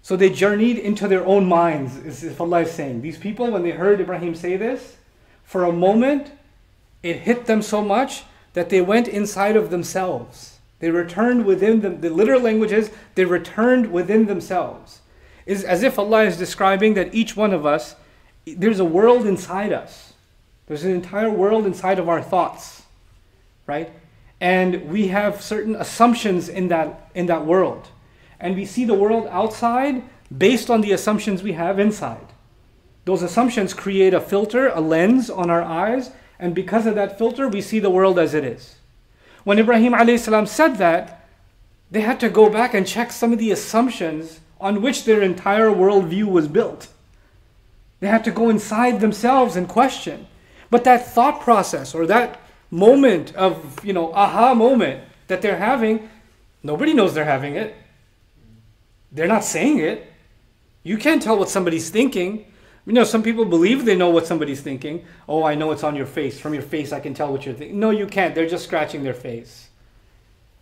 So 0.03 0.17
they 0.17 0.29
journeyed 0.29 0.77
into 0.77 1.07
their 1.07 1.25
own 1.25 1.45
minds, 1.45 1.95
is 1.95 2.23
if 2.25 2.39
Allah 2.39 2.61
is 2.61 2.71
saying. 2.71 3.01
These 3.01 3.17
people, 3.17 3.49
when 3.49 3.63
they 3.63 3.71
heard 3.71 4.01
Ibrahim 4.01 4.35
say 4.35 4.57
this, 4.57 4.97
for 5.45 5.63
a 5.63 5.71
moment, 5.71 6.33
it 7.01 7.19
hit 7.19 7.45
them 7.45 7.61
so 7.61 7.81
much 7.81 8.23
that 8.51 8.69
they 8.69 8.81
went 8.81 9.07
inside 9.07 9.55
of 9.55 9.69
themselves. 9.69 10.59
They 10.79 10.91
returned 10.91 11.45
within 11.45 11.79
them. 11.79 12.01
The 12.01 12.09
literal 12.09 12.41
language 12.41 12.73
is 12.73 12.91
they 13.15 13.23
returned 13.23 13.93
within 13.93 14.25
themselves. 14.25 14.99
Is 15.45 15.63
as 15.63 15.83
if 15.83 15.97
Allah 15.97 16.23
is 16.23 16.37
describing 16.37 16.93
that 16.95 17.15
each 17.15 17.37
one 17.37 17.53
of 17.53 17.65
us, 17.65 17.95
there's 18.45 18.79
a 18.79 18.85
world 18.85 19.25
inside 19.25 19.71
us. 19.71 20.13
There's 20.67 20.83
an 20.83 20.91
entire 20.91 21.29
world 21.29 21.65
inside 21.65 21.99
of 21.99 22.09
our 22.09 22.21
thoughts, 22.21 22.83
right? 23.67 23.89
And 24.41 24.89
we 24.89 25.07
have 25.07 25.41
certain 25.41 25.75
assumptions 25.75 26.49
in 26.49 26.67
that 26.67 27.09
in 27.15 27.27
that 27.27 27.45
world, 27.45 27.87
and 28.43 28.55
we 28.55 28.65
see 28.65 28.83
the 28.83 28.93
world 28.93 29.25
outside 29.31 30.03
based 30.37 30.69
on 30.69 30.81
the 30.81 30.91
assumptions 30.91 31.41
we 31.41 31.53
have 31.53 31.79
inside. 31.79 32.27
Those 33.05 33.23
assumptions 33.23 33.73
create 33.73 34.13
a 34.13 34.19
filter, 34.19 34.67
a 34.67 34.81
lens 34.81 35.29
on 35.29 35.49
our 35.49 35.63
eyes, 35.63 36.11
and 36.37 36.53
because 36.53 36.85
of 36.85 36.95
that 36.95 37.17
filter, 37.17 37.47
we 37.47 37.61
see 37.61 37.79
the 37.79 37.89
world 37.89 38.19
as 38.19 38.33
it 38.33 38.43
is. 38.43 38.75
When 39.45 39.59
Ibrahim 39.59 39.93
salam 40.17 40.45
said 40.45 40.75
that, 40.75 41.25
they 41.89 42.01
had 42.01 42.19
to 42.19 42.29
go 42.29 42.49
back 42.49 42.73
and 42.73 42.85
check 42.85 43.11
some 43.11 43.31
of 43.31 43.39
the 43.39 43.51
assumptions 43.51 44.41
on 44.59 44.81
which 44.81 45.05
their 45.05 45.21
entire 45.21 45.69
worldview 45.69 46.25
was 46.25 46.47
built. 46.47 46.89
They 48.01 48.07
had 48.07 48.25
to 48.25 48.31
go 48.31 48.49
inside 48.49 48.99
themselves 48.99 49.55
and 49.55 49.69
question. 49.69 50.27
But 50.69 50.83
that 50.83 51.07
thought 51.07 51.39
process 51.39 51.95
or 51.95 52.05
that 52.07 52.41
moment 52.71 53.33
of, 53.35 53.85
you 53.85 53.93
know, 53.93 54.11
aha 54.13 54.53
moment 54.53 55.03
that 55.27 55.41
they're 55.41 55.59
having, 55.59 56.09
nobody 56.61 56.93
knows 56.93 57.13
they're 57.13 57.23
having 57.23 57.55
it. 57.55 57.75
They're 59.13 59.27
not 59.27 59.43
saying 59.43 59.79
it. 59.79 60.11
You 60.81 60.97
can't 60.97 61.21
tell 61.21 61.37
what 61.37 61.49
somebody's 61.49 61.89
thinking. 61.89 62.51
You 62.85 62.93
know, 62.93 63.03
some 63.05 63.23
people 63.23 63.45
believe 63.45 63.85
they 63.85 63.95
know 63.95 64.09
what 64.09 64.27
somebody's 64.27 64.59
thinking. 64.59 65.05
Oh, 65.29 65.43
I 65.43 65.55
know 65.55 65.71
it's 65.71 65.83
on 65.83 65.95
your 65.95 66.05
face. 66.05 66.39
From 66.39 66.53
your 66.53 66.63
face, 66.63 66.91
I 66.91 66.99
can 66.99 67.13
tell 67.13 67.31
what 67.31 67.45
you're 67.45 67.55
thinking. 67.55 67.79
No, 67.79 67.91
you 67.91 68.07
can't. 68.07 68.35
They're 68.35 68.49
just 68.49 68.65
scratching 68.65 69.03
their 69.03 69.13
face. 69.13 69.69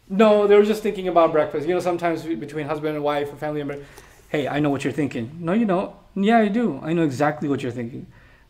No, 0.07 0.45
they 0.45 0.55
were 0.55 0.65
just 0.65 0.83
thinking 0.83 1.07
about 1.07 1.31
breakfast. 1.31 1.67
You 1.67 1.73
know, 1.73 1.79
sometimes 1.79 2.23
between 2.23 2.67
husband 2.67 2.95
and 2.95 3.03
wife, 3.03 3.31
a 3.33 3.35
family 3.37 3.63
member, 3.63 3.83
hey, 4.29 4.47
I 4.47 4.59
know 4.59 4.69
what 4.69 4.83
you're 4.83 4.93
thinking. 4.93 5.37
No, 5.39 5.53
you 5.53 5.65
don't. 5.65 5.95
Yeah, 6.13 6.39
I 6.39 6.49
do. 6.49 6.79
I 6.83 6.93
know 6.93 7.03
exactly 7.03 7.47
what 7.47 7.63
you're 7.63 7.71
thinking. 7.71 8.05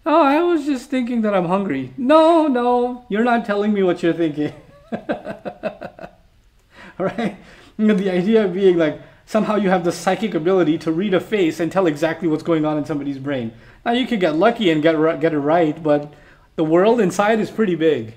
Oh, 0.05 0.24
I 0.24 0.41
was 0.41 0.65
just 0.65 0.89
thinking 0.89 1.22
that 1.22 1.36
I'm 1.36 1.46
hungry. 1.46 1.93
No, 1.96 2.48
no, 2.48 3.05
you're 3.08 3.24
not 3.24 3.46
telling 3.46 3.72
me 3.72 3.84
what 3.84 4.01
you're 4.01 4.13
thinking. 4.13 4.51
All 4.91 5.05
right? 7.05 7.38
You 7.77 7.88
know, 7.88 7.93
the 7.93 8.10
idea 8.10 8.46
of 8.46 8.53
being 8.53 8.77
like, 8.77 9.00
somehow 9.30 9.56
you 9.56 9.70
have 9.70 9.85
the 9.85 9.92
psychic 9.92 10.35
ability 10.35 10.78
to 10.78 10.92
read 10.92 11.14
a 11.14 11.20
face 11.20 11.61
and 11.61 11.70
tell 11.70 11.87
exactly 11.87 12.28
what's 12.28 12.42
going 12.42 12.64
on 12.64 12.78
in 12.78 12.85
somebody's 12.85 13.18
brain. 13.18 13.52
Now 13.85 13.92
you 13.92 14.06
could 14.06 14.20
get 14.20 14.37
lucky 14.37 14.70
and 14.70 14.82
get 14.82 14.94
get 15.20 15.32
it 15.32 15.38
right, 15.38 15.80
but 15.82 16.12
the 16.56 16.64
world 16.64 17.00
inside 17.00 17.40
is 17.40 17.50
pretty 17.50 17.75
big, 17.75 18.14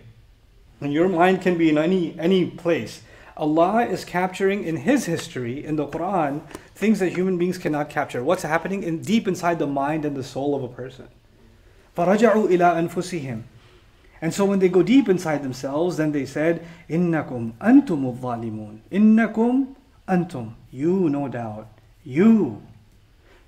and 0.81 0.93
your 0.93 1.09
mind 1.09 1.41
can 1.41 1.57
be 1.57 1.69
in 1.69 1.77
any 1.77 2.17
any 2.19 2.45
place. 2.45 3.01
Allah 3.37 3.85
is 3.85 4.03
capturing 4.03 4.65
in 4.65 4.77
His 4.77 5.05
history 5.05 5.63
in 5.63 5.77
the 5.77 5.87
Quran 5.87 6.41
things 6.75 6.99
that 6.99 7.13
human 7.13 7.37
beings 7.37 7.57
cannot 7.57 7.89
capture. 7.89 8.23
What's 8.23 8.43
happening 8.43 8.83
in 8.83 9.01
deep 9.01 9.27
inside 9.27 9.59
the 9.59 9.67
mind 9.67 10.05
and 10.05 10.15
the 10.15 10.23
soul 10.23 10.55
of 10.55 10.63
a 10.63 10.67
person. 10.67 11.07
فَرَجَعُوا 11.95 12.49
إِلَىٰ 12.49 12.89
أَنفُسِهِمْ 12.89 13.43
and 14.21 14.33
so 14.33 14.45
when 14.45 14.59
they 14.59 14.69
go 14.69 14.83
deep 14.83 15.07
inside 15.07 15.43
themselves, 15.43 15.97
then 15.97 16.11
they 16.11 16.25
said, 16.25 16.65
إِنَّكُمْ 16.89 17.53
أَنْتُمُ 17.53 18.19
الظَّالِمُونَ 18.19 18.79
إِنَّكُمْ 18.91 19.75
Antum, 20.08 20.54
you 20.70 21.08
no 21.08 21.28
doubt, 21.28 21.68
you, 22.04 22.62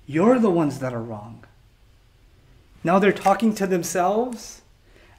you're 0.05 0.39
the 0.39 0.49
ones 0.49 0.79
that 0.79 0.93
are 0.93 1.01
wrong. 1.01 1.43
Now 2.83 2.99
they're 2.99 3.11
talking 3.11 3.53
to 3.55 3.67
themselves, 3.67 4.61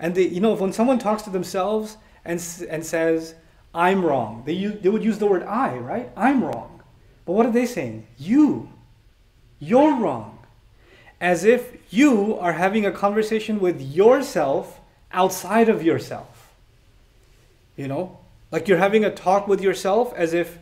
and 0.01 0.15
they, 0.15 0.27
you 0.27 0.41
know, 0.41 0.55
when 0.55 0.73
someone 0.73 0.99
talks 0.99 1.23
to 1.23 1.31
themselves 1.31 1.97
and, 2.25 2.43
and 2.69 2.85
says, 2.85 3.35
I'm 3.75 4.05
wrong, 4.05 4.43
they, 4.47 4.65
they 4.65 4.89
would 4.89 5.05
use 5.05 5.19
the 5.19 5.27
word 5.27 5.43
I, 5.43 5.77
right? 5.77 6.11
I'm 6.17 6.43
wrong. 6.43 6.83
But 7.25 7.33
what 7.33 7.47
are 7.47 7.53
they 7.53 7.67
saying? 7.67 8.07
You, 8.19 8.71
you're 9.61 9.95
wrong. 9.97 10.39
As 11.21 11.45
if 11.45 11.77
you 11.93 12.39
are 12.39 12.53
having 12.53 12.87
a 12.87 12.93
conversation 12.93 13.61
with 13.61 13.81
yourself 13.81 14.81
outside 15.13 15.69
of 15.69 15.83
yourself. 15.83 16.53
You 17.77 17.89
know, 17.89 18.19
like 18.51 18.67
you're 18.67 18.79
having 18.79 19.05
a 19.05 19.15
talk 19.15 19.47
with 19.47 19.61
yourself 19.61 20.13
as 20.17 20.33
if 20.33 20.59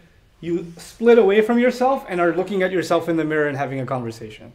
you 0.47 0.73
split 0.79 1.19
away 1.19 1.43
from 1.43 1.59
yourself 1.59 2.07
and 2.09 2.21
are 2.21 2.35
looking 2.35 2.63
at 2.63 2.71
yourself 2.71 3.09
in 3.09 3.17
the 3.17 3.25
mirror 3.25 3.49
and 3.49 3.57
having 3.57 3.81
a 3.81 3.87
conversation. 3.87 4.53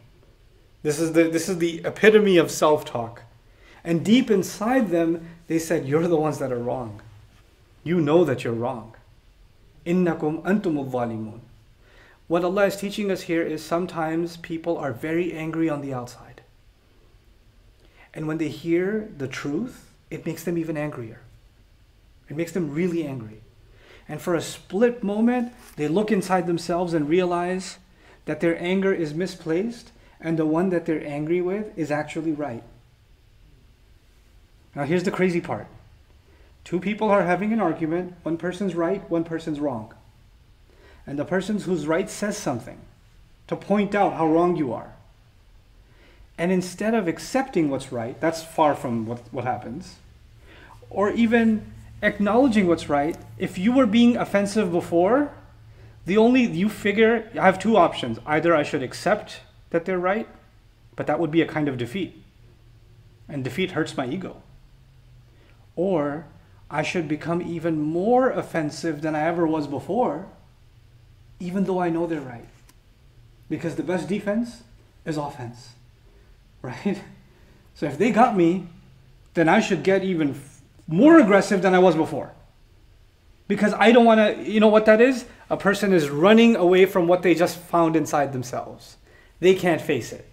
This 0.82 0.98
is 0.98 1.12
the, 1.12 1.24
this 1.24 1.48
is 1.48 1.58
the 1.58 1.82
epitome 1.84 2.38
of 2.38 2.50
self 2.50 2.84
talk. 2.84 3.22
And 3.84 4.04
deep 4.04 4.30
inside 4.30 4.88
them, 4.88 5.28
they 5.48 5.58
said, 5.58 5.86
You're 5.86 6.08
the 6.08 6.16
ones 6.16 6.38
that 6.38 6.50
are 6.50 6.58
wrong. 6.58 7.02
You 7.84 8.00
know 8.00 8.24
that 8.24 8.42
you're 8.42 8.52
wrong. 8.52 8.94
Innakum 9.84 10.42
antumul 10.42 10.90
zalimun. 10.90 11.40
What 12.26 12.44
Allah 12.44 12.66
is 12.66 12.76
teaching 12.76 13.10
us 13.10 13.22
here 13.22 13.42
is 13.42 13.62
sometimes 13.62 14.38
people 14.38 14.78
are 14.78 14.92
very 14.92 15.34
angry 15.34 15.68
on 15.68 15.82
the 15.82 15.92
outside. 15.92 16.40
And 18.14 18.26
when 18.26 18.38
they 18.38 18.48
hear 18.48 19.10
the 19.18 19.28
truth, 19.28 19.90
it 20.10 20.24
makes 20.24 20.44
them 20.44 20.56
even 20.56 20.76
angrier. 20.76 21.20
It 22.28 22.36
makes 22.36 22.52
them 22.52 22.72
really 22.72 23.06
angry. 23.06 23.42
And 24.08 24.20
for 24.20 24.34
a 24.34 24.42
split 24.42 25.02
moment, 25.02 25.52
they 25.76 25.88
look 25.88 26.10
inside 26.10 26.46
themselves 26.46 26.94
and 26.94 27.08
realize 27.08 27.78
that 28.24 28.40
their 28.40 28.60
anger 28.62 28.92
is 28.92 29.14
misplaced 29.14 29.92
and 30.20 30.38
the 30.38 30.46
one 30.46 30.70
that 30.70 30.86
they're 30.86 31.04
angry 31.04 31.40
with 31.40 31.76
is 31.76 31.90
actually 31.90 32.32
right. 32.32 32.62
Now, 34.74 34.84
here's 34.84 35.02
the 35.02 35.10
crazy 35.10 35.40
part 35.40 35.66
two 36.64 36.78
people 36.78 37.10
are 37.10 37.24
having 37.24 37.52
an 37.52 37.60
argument, 37.60 38.14
one 38.22 38.36
person's 38.36 38.74
right, 38.74 39.08
one 39.10 39.24
person's 39.24 39.60
wrong. 39.60 39.92
And 41.06 41.18
the 41.18 41.24
person 41.24 41.58
who's 41.58 41.86
right 41.86 42.08
says 42.08 42.36
something 42.38 42.78
to 43.48 43.56
point 43.56 43.94
out 43.94 44.14
how 44.14 44.26
wrong 44.26 44.56
you 44.56 44.72
are. 44.72 44.92
And 46.38 46.52
instead 46.52 46.94
of 46.94 47.08
accepting 47.08 47.68
what's 47.68 47.92
right, 47.92 48.18
that's 48.20 48.42
far 48.42 48.74
from 48.74 49.06
what, 49.06 49.20
what 49.32 49.44
happens, 49.44 49.96
or 50.88 51.10
even 51.10 51.72
acknowledging 52.02 52.66
what's 52.66 52.88
right. 52.88 53.16
If 53.38 53.56
you 53.56 53.72
were 53.72 53.86
being 53.86 54.16
offensive 54.16 54.70
before, 54.72 55.32
the 56.04 56.18
only 56.18 56.42
you 56.42 56.68
figure 56.68 57.30
I 57.34 57.44
have 57.44 57.58
two 57.58 57.76
options. 57.76 58.18
Either 58.26 58.54
I 58.54 58.64
should 58.64 58.82
accept 58.82 59.40
that 59.70 59.84
they're 59.84 59.98
right, 59.98 60.28
but 60.96 61.06
that 61.06 61.20
would 61.20 61.30
be 61.30 61.40
a 61.40 61.46
kind 61.46 61.68
of 61.68 61.78
defeat. 61.78 62.20
And 63.28 63.44
defeat 63.44 63.70
hurts 63.70 63.96
my 63.96 64.06
ego. 64.06 64.42
Or 65.76 66.26
I 66.70 66.82
should 66.82 67.06
become 67.06 67.40
even 67.40 67.80
more 67.80 68.30
offensive 68.30 69.00
than 69.00 69.14
I 69.14 69.22
ever 69.22 69.46
was 69.46 69.66
before, 69.66 70.26
even 71.38 71.64
though 71.64 71.78
I 71.78 71.88
know 71.88 72.06
they're 72.06 72.20
right. 72.20 72.48
Because 73.48 73.76
the 73.76 73.82
best 73.82 74.08
defense 74.08 74.62
is 75.04 75.16
offense. 75.16 75.70
Right? 76.62 77.02
So 77.74 77.86
if 77.86 77.98
they 77.98 78.12
got 78.12 78.36
me, 78.36 78.68
then 79.34 79.48
I 79.48 79.58
should 79.58 79.82
get 79.82 80.04
even 80.04 80.32
more 80.86 81.18
aggressive 81.18 81.62
than 81.62 81.74
I 81.74 81.78
was 81.78 81.94
before. 81.94 82.32
Because 83.48 83.74
I 83.74 83.92
don't 83.92 84.04
want 84.04 84.18
to, 84.18 84.50
you 84.50 84.60
know 84.60 84.68
what 84.68 84.86
that 84.86 85.00
is? 85.00 85.24
A 85.50 85.56
person 85.56 85.92
is 85.92 86.08
running 86.08 86.56
away 86.56 86.86
from 86.86 87.06
what 87.06 87.22
they 87.22 87.34
just 87.34 87.58
found 87.58 87.96
inside 87.96 88.32
themselves. 88.32 88.96
They 89.40 89.54
can't 89.54 89.80
face 89.80 90.12
it. 90.12 90.26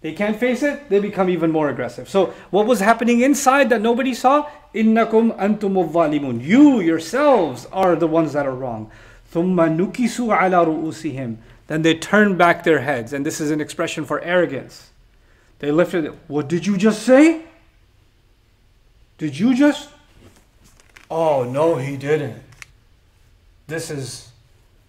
They 0.00 0.12
can't 0.12 0.38
face 0.38 0.62
it, 0.62 0.88
they 0.88 1.00
become 1.00 1.28
even 1.28 1.50
more 1.50 1.68
aggressive. 1.68 2.08
So, 2.08 2.32
what 2.50 2.66
was 2.66 2.80
happening 2.80 3.22
inside 3.22 3.70
that 3.70 3.80
nobody 3.80 4.14
saw? 4.14 4.48
Innakum 4.74 5.36
antum 5.36 5.74
zalimun. 5.90 6.44
You 6.44 6.80
yourselves 6.80 7.66
are 7.72 7.96
the 7.96 8.06
ones 8.06 8.32
that 8.34 8.46
are 8.46 8.54
wrong. 8.54 8.90
Thumma 9.32 9.68
nukisu 9.68 10.26
ala 10.26 10.64
ru'usihim. 10.64 11.38
Then 11.66 11.82
they 11.82 11.94
turn 11.94 12.36
back 12.36 12.62
their 12.62 12.80
heads, 12.80 13.12
and 13.12 13.26
this 13.26 13.40
is 13.40 13.50
an 13.50 13.60
expression 13.60 14.04
for 14.04 14.20
arrogance. 14.20 14.90
They 15.58 15.72
lifted 15.72 16.04
it. 16.04 16.14
What 16.28 16.46
did 16.46 16.66
you 16.66 16.76
just 16.76 17.02
say? 17.02 17.42
Did 19.18 19.38
you 19.38 19.54
just? 19.54 19.88
Oh, 21.10 21.44
no, 21.44 21.76
he 21.76 21.96
didn't. 21.96 22.42
This 23.66 23.90
is 23.90 24.30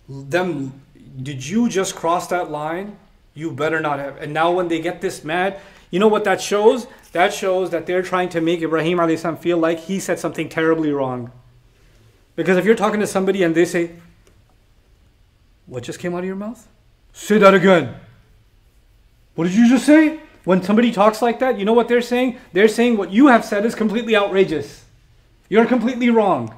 them. 0.09 0.81
Did 1.21 1.45
you 1.45 1.69
just 1.69 1.95
cross 1.95 2.27
that 2.27 2.51
line? 2.51 2.97
You 3.33 3.51
better 3.51 3.79
not 3.79 3.99
have. 3.99 4.17
And 4.17 4.33
now, 4.33 4.51
when 4.51 4.67
they 4.67 4.81
get 4.81 5.01
this 5.01 5.23
mad, 5.23 5.59
you 5.91 5.99
know 5.99 6.07
what 6.07 6.23
that 6.25 6.41
shows? 6.41 6.87
That 7.11 7.33
shows 7.33 7.69
that 7.69 7.85
they're 7.85 8.01
trying 8.01 8.29
to 8.29 8.41
make 8.41 8.61
Ibrahim 8.61 8.97
salam 9.17 9.37
feel 9.37 9.57
like 9.57 9.79
he 9.79 9.99
said 9.99 10.19
something 10.19 10.49
terribly 10.49 10.91
wrong. 10.91 11.31
Because 12.35 12.57
if 12.57 12.65
you're 12.65 12.75
talking 12.75 12.99
to 12.99 13.07
somebody 13.07 13.43
and 13.43 13.55
they 13.55 13.65
say, 13.65 13.91
What 15.65 15.83
just 15.83 15.99
came 15.99 16.13
out 16.13 16.19
of 16.19 16.25
your 16.25 16.35
mouth? 16.35 16.67
Say 17.13 17.37
that 17.39 17.53
again. 17.53 17.95
What 19.35 19.45
did 19.45 19.53
you 19.53 19.69
just 19.69 19.85
say? 19.85 20.19
When 20.47 20.63
somebody 20.63 20.93
talks 20.93 21.21
like 21.21 21.39
that, 21.39 21.59
you 21.59 21.65
know 21.65 21.73
what 21.73 21.89
they're 21.89 22.01
saying? 22.01 22.37
They're 22.53 22.69
saying 22.69 22.95
what 22.95 23.11
you 23.11 23.27
have 23.27 23.43
said 23.43 23.65
is 23.65 23.75
completely 23.75 24.15
outrageous. 24.15 24.85
You're 25.49 25.65
completely 25.65 26.09
wrong. 26.09 26.55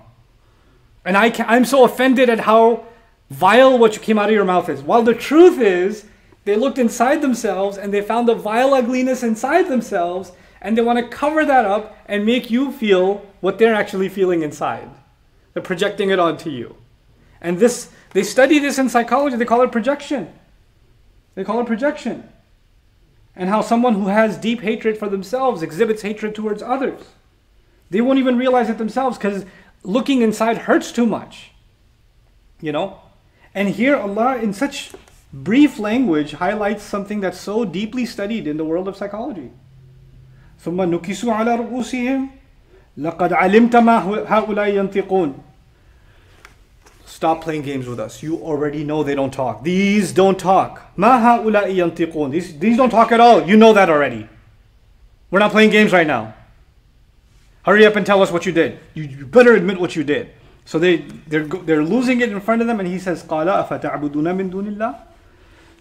And 1.03 1.17
I 1.17 1.31
can, 1.31 1.47
I'm 1.49 1.65
so 1.65 1.83
offended 1.85 2.29
at 2.29 2.41
how 2.41 2.85
vile 3.31 3.79
what 3.79 3.99
came 3.99 4.19
out 4.19 4.29
of 4.29 4.35
your 4.35 4.45
mouth 4.45 4.69
is. 4.69 4.83
While 4.83 5.01
the 5.01 5.15
truth 5.15 5.59
is, 5.59 6.05
they 6.45 6.55
looked 6.55 6.77
inside 6.77 7.23
themselves 7.23 7.79
and 7.79 7.91
they 7.91 8.03
found 8.03 8.27
the 8.27 8.35
vile 8.35 8.75
ugliness 8.75 9.23
inside 9.23 9.69
themselves, 9.69 10.33
and 10.61 10.77
they 10.77 10.83
want 10.83 10.99
to 10.99 11.07
cover 11.07 11.43
that 11.43 11.65
up 11.65 11.97
and 12.05 12.27
make 12.27 12.51
you 12.51 12.71
feel 12.71 13.25
what 13.41 13.57
they're 13.57 13.73
actually 13.73 14.07
feeling 14.07 14.43
inside. 14.43 14.87
They're 15.53 15.63
projecting 15.63 16.11
it 16.11 16.19
onto 16.19 16.51
you. 16.51 16.75
And 17.41 17.57
this, 17.57 17.89
they 18.11 18.21
study 18.21 18.59
this 18.59 18.77
in 18.77 18.87
psychology, 18.87 19.35
they 19.35 19.45
call 19.45 19.63
it 19.63 19.71
projection. 19.71 20.31
They 21.33 21.43
call 21.43 21.59
it 21.59 21.65
projection 21.65 22.29
and 23.38 23.48
how 23.48 23.60
someone 23.60 23.94
who 23.94 24.08
has 24.08 24.36
deep 24.36 24.60
hatred 24.60 24.96
for 24.96 25.08
themselves 25.08 25.62
exhibits 25.62 26.02
hatred 26.02 26.34
towards 26.34 26.62
others. 26.62 27.00
They 27.90 28.00
won't 28.00 28.18
even 28.18 28.38
realize 28.38 28.70
it 28.70 28.78
themselves 28.78 29.18
because 29.18 29.44
looking 29.82 30.22
inside 30.22 30.58
hurts 30.58 30.92
too 30.92 31.06
much. 31.06 31.52
You 32.60 32.72
know? 32.72 33.00
And 33.54 33.68
here 33.68 33.96
Allah, 33.96 34.36
in 34.36 34.52
such 34.52 34.92
brief 35.32 35.78
language, 35.78 36.32
highlights 36.32 36.82
something 36.82 37.20
that's 37.20 37.40
so 37.40 37.64
deeply 37.64 38.06
studied 38.06 38.46
in 38.46 38.56
the 38.56 38.64
world 38.64 38.88
of 38.88 38.96
psychology. 38.96 39.50
ثم 40.64 40.80
نكسوا 40.80 41.32
على 41.32 41.56
رؤوسهم 41.56 42.28
لقد 42.96 43.32
علمت 43.32 43.76
ما 43.76 44.24
هؤلاء 44.28 44.68
ينطقون 44.68 45.34
Stop 47.19 47.41
playing 47.41 47.63
games 47.63 47.85
with 47.85 47.99
us. 47.99 48.23
You 48.23 48.37
already 48.37 48.85
know 48.85 49.03
they 49.03 49.13
don't 49.13 49.33
talk. 49.33 49.61
These 49.61 50.13
don't 50.13 50.39
talk. 50.39 50.89
These, 50.95 52.59
these 52.59 52.77
don't 52.77 52.89
talk 52.89 53.11
at 53.11 53.19
all. 53.19 53.45
You 53.45 53.57
know 53.57 53.73
that 53.73 53.89
already. 53.89 54.29
We're 55.29 55.39
not 55.39 55.51
playing 55.51 55.71
games 55.71 55.91
right 55.91 56.07
now. 56.07 56.33
Hurry 57.63 57.85
up 57.85 57.97
and 57.97 58.05
tell 58.05 58.23
us 58.23 58.31
what 58.31 58.45
you 58.45 58.53
did. 58.53 58.79
You, 58.93 59.03
you 59.03 59.25
better 59.25 59.53
admit 59.53 59.81
what 59.81 59.97
you 59.97 60.05
did. 60.05 60.31
So 60.63 60.79
they, 60.79 60.99
they're, 61.27 61.43
they're 61.43 61.83
losing 61.83 62.21
it 62.21 62.29
in 62.29 62.39
front 62.39 62.61
of 62.61 62.67
them, 62.69 62.79
and 62.79 62.87
he 62.87 62.97
says, 62.97 63.21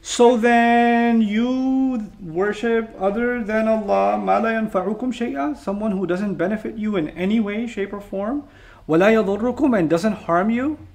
So 0.02 0.36
then 0.36 1.22
you 1.22 2.10
worship 2.20 2.96
other 2.98 3.44
than 3.44 3.68
Allah, 3.68 5.54
someone 5.56 5.92
who 5.92 6.04
doesn't 6.04 6.34
benefit 6.34 6.74
you 6.74 6.96
in 6.96 7.10
any 7.10 7.38
way, 7.38 7.68
shape, 7.68 7.92
or 7.92 8.00
form, 8.00 8.42
and 8.88 9.88
doesn't 9.88 10.12
harm 10.14 10.50
you. 10.50 10.87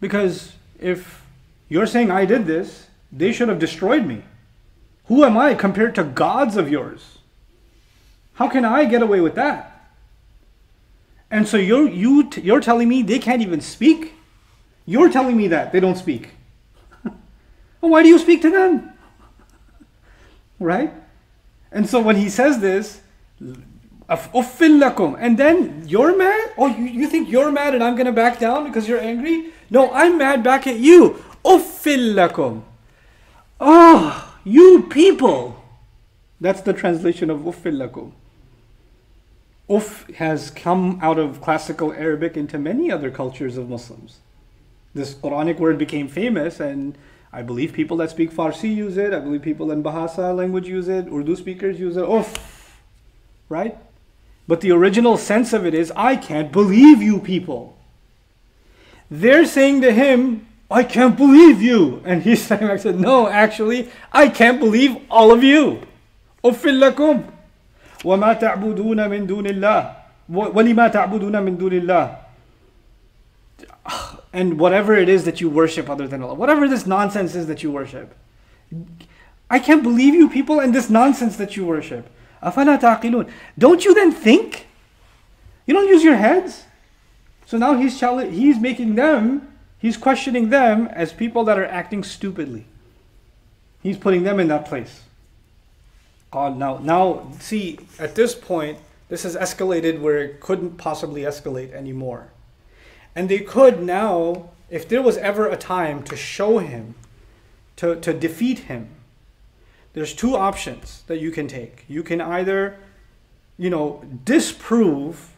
Because 0.00 0.52
if 0.78 1.24
you're 1.68 1.86
saying 1.86 2.10
I 2.10 2.24
did 2.24 2.46
this, 2.46 2.86
they 3.12 3.32
should 3.32 3.48
have 3.48 3.58
destroyed 3.58 4.06
me. 4.06 4.22
Who 5.06 5.24
am 5.24 5.36
I 5.36 5.54
compared 5.54 5.94
to 5.96 6.04
gods 6.04 6.56
of 6.56 6.70
yours? 6.70 7.18
How 8.34 8.48
can 8.48 8.64
I 8.64 8.84
get 8.84 9.02
away 9.02 9.20
with 9.20 9.34
that? 9.34 9.66
And 11.30 11.46
so 11.46 11.56
you're, 11.56 11.88
you, 11.88 12.30
you're 12.36 12.60
telling 12.60 12.88
me 12.88 13.02
they 13.02 13.18
can't 13.18 13.42
even 13.42 13.60
speak? 13.60 14.14
You're 14.86 15.10
telling 15.10 15.36
me 15.36 15.48
that 15.48 15.72
they 15.72 15.80
don't 15.80 15.96
speak. 15.96 16.30
well, 17.04 17.92
why 17.92 18.02
do 18.02 18.08
you 18.08 18.18
speak 18.18 18.42
to 18.42 18.50
them? 18.50 18.90
right? 20.60 20.92
And 21.72 21.88
so 21.88 22.00
when 22.00 22.16
he 22.16 22.28
says 22.28 22.60
this, 22.60 23.00
and 25.16 25.38
then 25.38 25.84
you're 25.86 26.16
mad? 26.16 26.52
Oh, 26.58 26.66
you, 26.66 26.84
you 26.84 27.08
think 27.08 27.28
you're 27.28 27.50
mad 27.50 27.74
and 27.74 27.82
I'm 27.82 27.94
going 27.94 28.06
to 28.06 28.12
back 28.12 28.38
down 28.38 28.64
because 28.64 28.88
you're 28.88 29.00
angry? 29.00 29.52
No, 29.70 29.90
I'm 29.92 30.18
mad 30.18 30.42
back 30.42 30.66
at 30.66 30.78
you. 30.78 31.22
Uffillakum. 31.44 32.62
Oh, 33.60 33.96
ah, 34.02 34.38
you 34.44 34.82
people. 34.90 35.62
That's 36.40 36.62
the 36.62 36.72
translation 36.72 37.30
of 37.30 37.40
uffillakum. 37.40 38.12
Uff 39.68 40.12
has 40.14 40.50
come 40.50 40.98
out 41.00 41.18
of 41.18 41.40
classical 41.40 41.92
Arabic 41.92 42.36
into 42.36 42.58
many 42.58 42.90
other 42.90 43.10
cultures 43.10 43.56
of 43.56 43.68
Muslims. 43.68 44.18
This 44.94 45.14
Quranic 45.14 45.60
word 45.60 45.78
became 45.78 46.08
famous, 46.08 46.58
and 46.58 46.98
I 47.32 47.42
believe 47.42 47.72
people 47.72 47.96
that 47.98 48.10
speak 48.10 48.32
Farsi 48.32 48.74
use 48.74 48.96
it. 48.96 49.14
I 49.14 49.20
believe 49.20 49.42
people 49.42 49.70
in 49.70 49.84
Bahasa 49.84 50.34
language 50.36 50.66
use 50.66 50.88
it. 50.88 51.06
Urdu 51.06 51.36
speakers 51.36 51.78
use 51.78 51.96
it. 51.96 52.04
Uff. 52.04 52.80
Right? 53.48 53.78
But 54.48 54.60
the 54.60 54.72
original 54.72 55.16
sense 55.16 55.52
of 55.52 55.64
it 55.64 55.74
is, 55.74 55.92
I 55.94 56.16
can't 56.16 56.50
believe 56.50 57.00
you 57.00 57.20
people. 57.20 57.76
They're 59.09 59.45
saying 59.45 59.81
to 59.81 59.91
him, 59.91 60.47
I 60.69 60.83
can't 60.83 61.15
believe 61.15 61.61
you. 61.61 62.01
And 62.05 62.23
he's 62.23 62.41
saying, 62.41 62.63
I 62.63 62.77
said, 62.77 62.99
no, 62.99 63.27
actually, 63.27 63.89
I 64.11 64.29
can't 64.29 64.59
believe 64.59 64.97
all 65.09 65.31
of 65.31 65.43
you. 65.43 65.81
أفل 66.43 66.79
لكم 66.79 67.23
وما 68.05 68.33
تعبدون 68.33 69.09
من 69.09 69.25
دون 69.27 69.47
الله 69.47 69.95
ولما 70.29 70.87
تعبدون 70.87 71.43
من 71.43 71.57
دون 71.57 71.73
الله 71.73 72.17
and 74.33 74.59
whatever 74.59 74.93
it 74.93 75.07
is 75.07 75.23
that 75.25 75.39
you 75.39 75.49
worship 75.49 75.89
other 75.89 76.07
than 76.07 76.21
Allah, 76.21 76.33
whatever 76.33 76.67
this 76.67 76.85
nonsense 76.85 77.35
is 77.35 77.47
that 77.47 77.63
you 77.63 77.71
worship. 77.71 78.13
I 79.49 79.59
can't 79.59 79.81
believe 79.81 80.13
you 80.13 80.29
people 80.29 80.59
and 80.59 80.75
this 80.75 80.89
nonsense 80.89 81.37
that 81.37 81.55
you 81.55 81.65
worship. 81.65 82.09
أفلا 82.43 82.79
تعقلون 82.79 83.31
Don't 83.57 83.85
you 83.85 83.93
then 83.93 84.11
think? 84.11 84.67
You 85.65 85.73
don't 85.73 85.87
use 85.87 86.03
your 86.03 86.15
heads? 86.15 86.65
So 87.50 87.58
now 87.58 87.74
he's 87.74 87.98
he's 87.98 88.60
making 88.60 88.94
them, 88.94 89.52
he's 89.76 89.96
questioning 89.96 90.50
them 90.50 90.86
as 90.86 91.12
people 91.12 91.42
that 91.46 91.58
are 91.58 91.66
acting 91.66 92.04
stupidly. 92.04 92.66
He's 93.82 93.98
putting 93.98 94.22
them 94.22 94.38
in 94.38 94.46
that 94.46 94.66
place. 94.66 95.02
God, 96.30 96.56
now, 96.56 96.78
now, 96.78 97.32
see, 97.40 97.80
at 97.98 98.14
this 98.14 98.36
point, 98.36 98.78
this 99.08 99.24
has 99.24 99.34
escalated 99.34 100.00
where 100.00 100.18
it 100.18 100.38
couldn't 100.38 100.76
possibly 100.76 101.22
escalate 101.22 101.72
anymore. 101.72 102.28
And 103.16 103.28
they 103.28 103.40
could 103.40 103.82
now, 103.82 104.50
if 104.70 104.88
there 104.88 105.02
was 105.02 105.16
ever 105.16 105.48
a 105.48 105.56
time 105.56 106.04
to 106.04 106.14
show 106.14 106.58
him, 106.58 106.94
to, 107.74 107.96
to 107.96 108.12
defeat 108.12 108.60
him, 108.60 108.90
there's 109.92 110.14
two 110.14 110.36
options 110.36 111.02
that 111.08 111.18
you 111.18 111.32
can 111.32 111.48
take. 111.48 111.84
You 111.88 112.04
can 112.04 112.20
either, 112.20 112.78
you 113.58 113.70
know, 113.70 114.04
disprove 114.24 115.30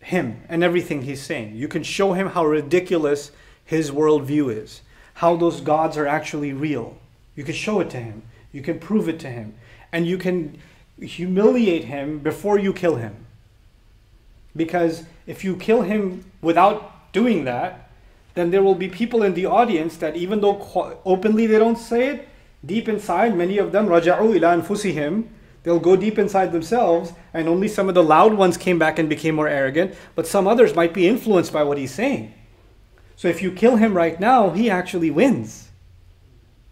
him 0.00 0.42
and 0.48 0.64
everything 0.64 1.02
he's 1.02 1.22
saying. 1.22 1.54
You 1.54 1.68
can 1.68 1.82
show 1.82 2.12
him 2.14 2.28
how 2.28 2.44
ridiculous 2.44 3.32
his 3.64 3.90
worldview 3.90 4.54
is, 4.54 4.80
how 5.14 5.36
those 5.36 5.60
gods 5.60 5.96
are 5.96 6.06
actually 6.06 6.52
real. 6.52 6.98
You 7.36 7.44
can 7.44 7.54
show 7.54 7.80
it 7.80 7.90
to 7.90 7.98
him, 7.98 8.22
you 8.52 8.62
can 8.62 8.78
prove 8.78 9.08
it 9.08 9.20
to 9.20 9.28
him, 9.28 9.54
and 9.92 10.06
you 10.06 10.18
can 10.18 10.58
humiliate 11.00 11.84
him 11.84 12.18
before 12.18 12.58
you 12.58 12.72
kill 12.72 12.96
him. 12.96 13.26
Because 14.56 15.04
if 15.26 15.44
you 15.44 15.56
kill 15.56 15.82
him 15.82 16.24
without 16.42 17.12
doing 17.12 17.44
that, 17.44 17.90
then 18.34 18.50
there 18.50 18.62
will 18.62 18.74
be 18.74 18.88
people 18.88 19.22
in 19.22 19.34
the 19.34 19.46
audience 19.46 19.96
that 19.98 20.16
even 20.16 20.40
though 20.40 20.98
openly 21.04 21.46
they 21.46 21.58
don't 21.58 21.78
say 21.78 22.08
it, 22.08 22.28
deep 22.64 22.88
inside, 22.88 23.36
many 23.36 23.58
of 23.58 23.72
them, 23.72 23.86
raja'u 23.86 24.36
ila 24.36 24.56
anfusihim, 24.56 25.26
They'll 25.62 25.80
go 25.80 25.94
deep 25.96 26.18
inside 26.18 26.52
themselves, 26.52 27.12
and 27.34 27.48
only 27.48 27.68
some 27.68 27.88
of 27.88 27.94
the 27.94 28.02
loud 28.02 28.34
ones 28.34 28.56
came 28.56 28.78
back 28.78 28.98
and 28.98 29.08
became 29.08 29.34
more 29.34 29.48
arrogant, 29.48 29.94
but 30.14 30.26
some 30.26 30.46
others 30.46 30.74
might 30.74 30.94
be 30.94 31.06
influenced 31.06 31.52
by 31.52 31.62
what 31.62 31.76
he's 31.76 31.92
saying. 31.92 32.32
So 33.16 33.28
if 33.28 33.42
you 33.42 33.52
kill 33.52 33.76
him 33.76 33.92
right 33.92 34.18
now, 34.18 34.50
he 34.50 34.70
actually 34.70 35.10
wins. 35.10 35.68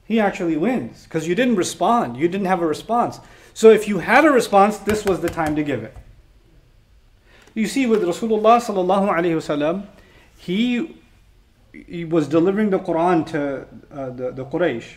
He 0.07 0.19
actually 0.19 0.57
wins 0.57 1.05
because 1.05 1.29
you 1.29 1.35
didn't 1.35 1.57
respond. 1.57 2.17
You 2.17 2.29
didn't 2.29 2.47
have 2.47 2.63
a 2.63 2.67
response. 2.67 3.21
So 3.53 3.71
if 3.71 3.87
you 3.87 3.99
had 3.99 4.25
a 4.25 4.31
response, 4.31 4.79
this 4.79 5.05
was 5.05 5.21
the 5.21 5.29
time 5.29 5.55
to 5.57 5.63
give 5.63 5.85
it. 5.85 5.95
You 7.55 7.67
see, 7.67 7.85
with 7.87 8.03
Rasulullah 8.03 8.63
sallallahu 8.63 9.13
alaihi 9.13 9.37
wasallam, 9.37 9.87
he, 10.39 10.95
was 12.05 12.29
delivering 12.29 12.71
the 12.71 12.79
Quran 12.79 13.27
to 13.27 13.67
uh, 13.93 14.11
the, 14.11 14.31
the 14.31 14.45
Quraysh. 14.47 14.95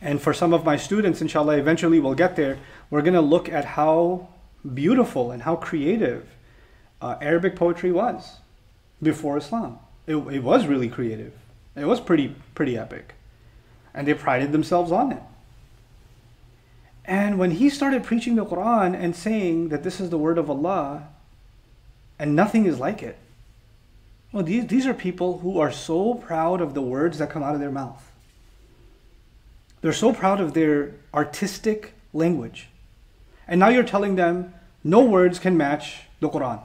And 0.00 0.20
for 0.20 0.32
some 0.32 0.52
of 0.52 0.64
my 0.64 0.76
students, 0.76 1.20
inshallah, 1.20 1.56
eventually 1.56 1.98
we'll 1.98 2.14
get 2.14 2.36
there, 2.36 2.58
we're 2.90 3.02
going 3.02 3.14
to 3.14 3.20
look 3.20 3.48
at 3.48 3.64
how 3.64 4.28
beautiful 4.74 5.30
and 5.30 5.42
how 5.42 5.56
creative 5.56 6.28
uh, 7.00 7.16
Arabic 7.20 7.56
poetry 7.56 7.92
was 7.92 8.36
before 9.02 9.36
Islam. 9.38 9.78
It, 10.06 10.16
it 10.16 10.42
was 10.42 10.66
really 10.66 10.88
creative. 10.88 11.32
It 11.76 11.84
was 11.84 12.00
pretty, 12.00 12.34
pretty 12.54 12.76
epic. 12.76 13.14
And 13.94 14.06
they 14.06 14.14
prided 14.14 14.52
themselves 14.52 14.92
on 14.92 15.12
it. 15.12 15.22
And 17.04 17.38
when 17.38 17.52
he 17.52 17.70
started 17.70 18.04
preaching 18.04 18.36
the 18.36 18.44
Quran 18.44 18.94
and 18.94 19.16
saying 19.16 19.70
that 19.70 19.82
this 19.82 19.98
is 19.98 20.10
the 20.10 20.18
word 20.18 20.38
of 20.38 20.50
Allah 20.50 21.08
and 22.18 22.36
nothing 22.36 22.66
is 22.66 22.78
like 22.78 23.02
it, 23.02 23.16
well, 24.30 24.42
these, 24.42 24.66
these 24.66 24.86
are 24.86 24.94
people 24.94 25.38
who 25.38 25.58
are 25.58 25.72
so 25.72 26.14
proud 26.14 26.60
of 26.60 26.74
the 26.74 26.82
words 26.82 27.18
that 27.18 27.30
come 27.30 27.42
out 27.42 27.54
of 27.54 27.60
their 27.60 27.70
mouth. 27.70 28.07
They're 29.80 29.92
so 29.92 30.12
proud 30.12 30.40
of 30.40 30.54
their 30.54 30.94
artistic 31.14 31.94
language. 32.12 32.68
And 33.46 33.60
now 33.60 33.68
you're 33.68 33.84
telling 33.84 34.16
them 34.16 34.54
no 34.84 35.04
words 35.04 35.38
can 35.38 35.56
match 35.56 36.00
the 36.20 36.28
Quran. 36.28 36.60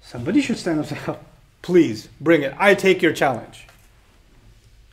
Somebody 0.00 0.40
should 0.40 0.58
stand 0.58 0.80
up 0.80 0.90
and 0.90 0.98
say, 0.98 1.16
please 1.62 2.08
bring 2.20 2.42
it. 2.42 2.54
I 2.58 2.74
take 2.74 3.02
your 3.02 3.12
challenge. 3.12 3.66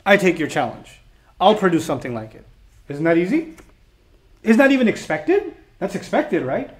I 0.06 0.16
take 0.16 0.38
your 0.38 0.48
challenge. 0.48 1.00
I'll 1.40 1.54
produce 1.54 1.84
something 1.84 2.14
like 2.14 2.34
it. 2.34 2.44
Isn't 2.88 3.04
that 3.04 3.18
easy? 3.18 3.54
Isn't 4.42 4.58
that 4.58 4.72
even 4.72 4.88
expected? 4.88 5.54
That's 5.78 5.94
expected, 5.94 6.44
right? 6.44 6.70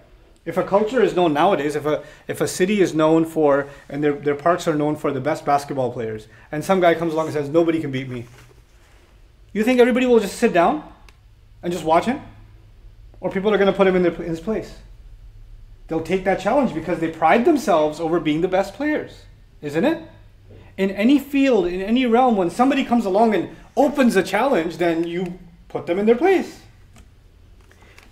If 0.44 0.56
a 0.56 0.62
culture 0.62 1.02
is 1.02 1.14
known 1.14 1.34
nowadays, 1.34 1.76
if 1.76 1.84
a 1.84 2.02
if 2.26 2.40
a 2.40 2.48
city 2.48 2.80
is 2.80 2.94
known 2.94 3.24
for 3.26 3.68
and 3.88 4.02
their, 4.02 4.12
their 4.12 4.34
parks 4.34 4.66
are 4.66 4.74
known 4.74 4.96
for 4.96 5.12
the 5.12 5.20
best 5.20 5.44
basketball 5.44 5.92
players, 5.92 6.28
and 6.50 6.64
some 6.64 6.80
guy 6.80 6.94
comes 6.94 7.12
along 7.12 7.26
and 7.26 7.34
says, 7.34 7.48
Nobody 7.48 7.80
can 7.80 7.90
beat 7.90 8.08
me. 8.08 8.26
You 9.52 9.64
think 9.64 9.80
everybody 9.80 10.06
will 10.06 10.20
just 10.20 10.36
sit 10.36 10.52
down 10.52 10.84
and 11.62 11.72
just 11.72 11.84
watch 11.84 12.04
him? 12.04 12.20
Or 13.20 13.30
people 13.30 13.52
are 13.52 13.58
going 13.58 13.70
to 13.70 13.76
put 13.76 13.86
him 13.86 13.96
in, 13.96 14.02
their, 14.02 14.14
in 14.14 14.30
his 14.30 14.40
place? 14.40 14.78
They'll 15.88 16.02
take 16.02 16.24
that 16.24 16.40
challenge 16.40 16.72
because 16.72 17.00
they 17.00 17.08
pride 17.08 17.44
themselves 17.44 17.98
over 17.98 18.20
being 18.20 18.40
the 18.40 18.48
best 18.48 18.74
players, 18.74 19.24
isn't 19.60 19.84
it? 19.84 20.02
In 20.76 20.90
any 20.92 21.18
field, 21.18 21.66
in 21.66 21.80
any 21.82 22.06
realm, 22.06 22.36
when 22.36 22.48
somebody 22.48 22.84
comes 22.84 23.04
along 23.04 23.34
and 23.34 23.54
opens 23.76 24.16
a 24.16 24.22
challenge, 24.22 24.76
then 24.76 25.06
you 25.06 25.38
put 25.68 25.86
them 25.86 25.98
in 25.98 26.06
their 26.06 26.16
place. 26.16 26.60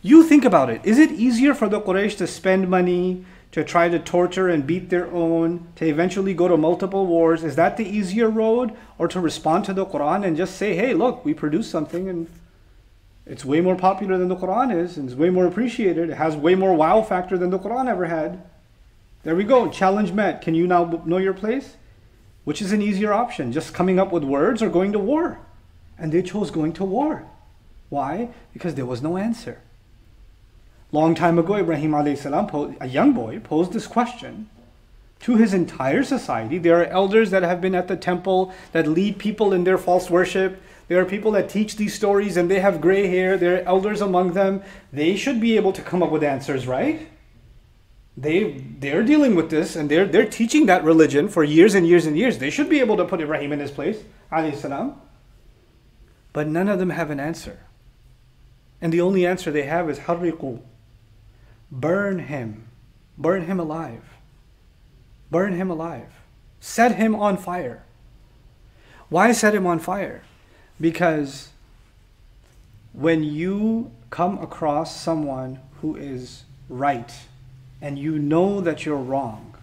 You 0.02 0.24
think 0.24 0.44
about 0.44 0.70
it. 0.70 0.80
Is 0.84 0.98
it 0.98 1.12
easier 1.12 1.54
for 1.54 1.68
the 1.68 1.80
Quraysh 1.80 2.16
to 2.18 2.26
spend 2.26 2.68
money, 2.68 3.24
to 3.52 3.64
try 3.64 3.88
to 3.88 3.98
torture 3.98 4.48
and 4.48 4.66
beat 4.66 4.90
their 4.90 5.10
own, 5.12 5.66
to 5.76 5.86
eventually 5.86 6.34
go 6.34 6.48
to 6.48 6.56
multiple 6.56 7.06
wars? 7.06 7.44
Is 7.44 7.56
that 7.56 7.76
the 7.76 7.88
easier 7.88 8.28
road? 8.28 8.72
Or 8.98 9.08
to 9.08 9.20
respond 9.20 9.64
to 9.66 9.72
the 9.72 9.86
Quran 9.86 10.24
and 10.24 10.36
just 10.36 10.56
say, 10.56 10.74
hey, 10.74 10.92
look, 10.92 11.24
we 11.24 11.34
produced 11.34 11.70
something 11.70 12.08
and 12.08 12.26
it's 13.28 13.44
way 13.44 13.60
more 13.60 13.76
popular 13.76 14.16
than 14.16 14.28
the 14.28 14.36
Quran 14.36 14.74
is, 14.74 14.96
and 14.96 15.06
it's 15.06 15.18
way 15.18 15.28
more 15.28 15.46
appreciated. 15.46 16.08
It 16.08 16.14
has 16.16 16.34
way 16.34 16.54
more 16.54 16.72
wow 16.72 17.02
factor 17.02 17.36
than 17.36 17.50
the 17.50 17.58
Quran 17.58 17.86
ever 17.86 18.06
had. 18.06 18.42
There 19.22 19.36
we 19.36 19.44
go. 19.44 19.68
Challenge 19.68 20.12
met. 20.12 20.40
Can 20.40 20.54
you 20.54 20.66
now 20.66 21.02
know 21.04 21.18
your 21.18 21.34
place? 21.34 21.76
Which 22.44 22.62
is 22.62 22.72
an 22.72 22.80
easier 22.80 23.12
option? 23.12 23.52
Just 23.52 23.74
coming 23.74 23.98
up 23.98 24.10
with 24.12 24.24
words 24.24 24.62
or 24.62 24.70
going 24.70 24.92
to 24.92 24.98
war? 24.98 25.38
And 25.98 26.10
they 26.10 26.22
chose 26.22 26.50
going 26.50 26.72
to 26.74 26.84
war. 26.84 27.26
Why? 27.90 28.30
Because 28.54 28.74
there 28.76 28.86
was 28.86 29.02
no 29.02 29.18
answer. 29.18 29.60
Long 30.90 31.14
time 31.14 31.38
ago, 31.38 31.56
Ibrahim 31.56 32.16
salam, 32.16 32.76
a 32.80 32.88
young 32.88 33.12
boy, 33.12 33.40
posed 33.40 33.72
this 33.72 33.86
question 33.86 34.48
to 35.20 35.36
his 35.36 35.52
entire 35.52 36.02
society. 36.02 36.56
There 36.56 36.80
are 36.80 36.86
elders 36.86 37.30
that 37.30 37.42
have 37.42 37.60
been 37.60 37.74
at 37.74 37.88
the 37.88 37.96
temple 37.96 38.54
that 38.72 38.86
lead 38.86 39.18
people 39.18 39.52
in 39.52 39.64
their 39.64 39.76
false 39.76 40.08
worship. 40.08 40.62
There 40.86 40.98
are 40.98 41.04
people 41.04 41.32
that 41.32 41.50
teach 41.50 41.76
these 41.76 41.92
stories 41.92 42.38
and 42.38 42.50
they 42.50 42.60
have 42.60 42.80
gray 42.80 43.06
hair. 43.06 43.36
There 43.36 43.56
are 43.56 43.64
elders 43.64 44.00
among 44.00 44.32
them. 44.32 44.62
They 44.90 45.16
should 45.16 45.40
be 45.40 45.56
able 45.56 45.72
to 45.74 45.82
come 45.82 46.02
up 46.02 46.10
with 46.10 46.22
answers, 46.22 46.66
right? 46.66 47.08
They 48.16 48.64
they're 48.80 49.02
dealing 49.02 49.34
with 49.34 49.50
this 49.50 49.76
and 49.76 49.90
they're 49.90 50.06
they're 50.06 50.28
teaching 50.28 50.66
that 50.66 50.82
religion 50.84 51.28
for 51.28 51.44
years 51.44 51.74
and 51.74 51.86
years 51.86 52.06
and 52.06 52.16
years. 52.16 52.38
They 52.38 52.50
should 52.50 52.70
be 52.70 52.80
able 52.80 52.96
to 52.96 53.04
put 53.04 53.20
Ibrahim 53.20 53.52
in 53.52 53.60
his 53.60 53.70
place, 53.70 54.02
salam. 54.30 55.00
But 56.32 56.48
none 56.48 56.68
of 56.68 56.78
them 56.78 56.90
have 56.90 57.10
an 57.10 57.20
answer. 57.20 57.58
And 58.80 58.92
the 58.92 59.00
only 59.00 59.26
answer 59.26 59.50
they 59.50 59.64
have 59.64 59.90
is 59.90 60.00
harriqu. 60.00 60.60
Burn 61.70 62.18
him. 62.18 62.68
Burn 63.16 63.46
him 63.46 63.60
alive. 63.60 64.04
Burn 65.30 65.54
him 65.54 65.70
alive. 65.70 66.12
Set 66.60 66.96
him 66.96 67.14
on 67.14 67.36
fire. 67.36 67.84
Why 69.08 69.32
set 69.32 69.54
him 69.54 69.66
on 69.66 69.78
fire? 69.78 70.22
Because 70.80 71.50
when 72.92 73.22
you 73.22 73.90
come 74.10 74.38
across 74.38 75.00
someone 75.00 75.60
who 75.80 75.96
is 75.96 76.44
right 76.68 77.12
and 77.80 77.98
you 77.98 78.18
know 78.18 78.60
that 78.60 78.84
you're 78.84 78.96
wrong, 78.96 79.54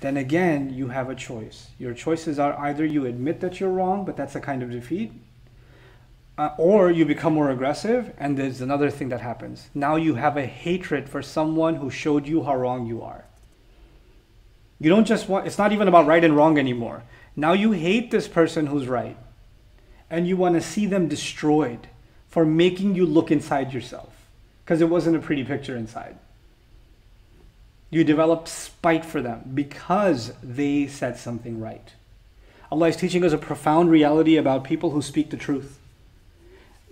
then 0.00 0.16
again 0.16 0.70
you 0.74 0.88
have 0.88 1.08
a 1.08 1.14
choice. 1.14 1.68
Your 1.78 1.94
choices 1.94 2.38
are 2.38 2.58
either 2.58 2.84
you 2.84 3.06
admit 3.06 3.40
that 3.40 3.60
you're 3.60 3.70
wrong, 3.70 4.04
but 4.04 4.16
that's 4.16 4.34
a 4.34 4.40
kind 4.40 4.62
of 4.62 4.70
defeat, 4.70 5.12
uh, 6.38 6.50
or 6.58 6.90
you 6.90 7.04
become 7.04 7.34
more 7.34 7.50
aggressive, 7.50 8.12
and 8.18 8.36
there's 8.36 8.60
another 8.60 8.90
thing 8.90 9.10
that 9.10 9.20
happens. 9.20 9.68
Now 9.74 9.96
you 9.96 10.14
have 10.14 10.36
a 10.36 10.46
hatred 10.46 11.08
for 11.08 11.22
someone 11.22 11.76
who 11.76 11.90
showed 11.90 12.26
you 12.26 12.44
how 12.44 12.56
wrong 12.56 12.86
you 12.86 13.02
are. 13.02 13.24
You 14.80 14.90
don't 14.90 15.04
just 15.04 15.28
want, 15.28 15.46
it's 15.46 15.58
not 15.58 15.72
even 15.72 15.88
about 15.88 16.06
right 16.06 16.24
and 16.24 16.36
wrong 16.36 16.58
anymore. 16.58 17.04
Now 17.36 17.52
you 17.52 17.72
hate 17.72 18.10
this 18.10 18.28
person 18.28 18.66
who's 18.66 18.88
right 18.88 19.16
and 20.10 20.26
you 20.26 20.36
want 20.36 20.56
to 20.56 20.60
see 20.60 20.86
them 20.86 21.08
destroyed 21.08 21.86
for 22.28 22.44
making 22.44 22.94
you 22.94 23.06
look 23.06 23.30
inside 23.30 23.72
yourself 23.72 24.12
because 24.64 24.80
it 24.80 24.88
wasn't 24.88 25.16
a 25.16 25.20
pretty 25.20 25.44
picture 25.44 25.76
inside. 25.76 26.18
You 27.90 28.04
develop 28.04 28.48
spite 28.48 29.04
for 29.04 29.22
them 29.22 29.50
because 29.54 30.32
they 30.42 30.86
said 30.86 31.16
something 31.16 31.60
right. 31.60 31.92
Allah 32.70 32.88
is 32.88 32.96
teaching 32.96 33.22
us 33.22 33.32
a 33.32 33.38
profound 33.38 33.90
reality 33.90 34.36
about 34.36 34.64
people 34.64 34.90
who 34.90 35.02
speak 35.02 35.30
the 35.30 35.36
truth. 35.36 35.78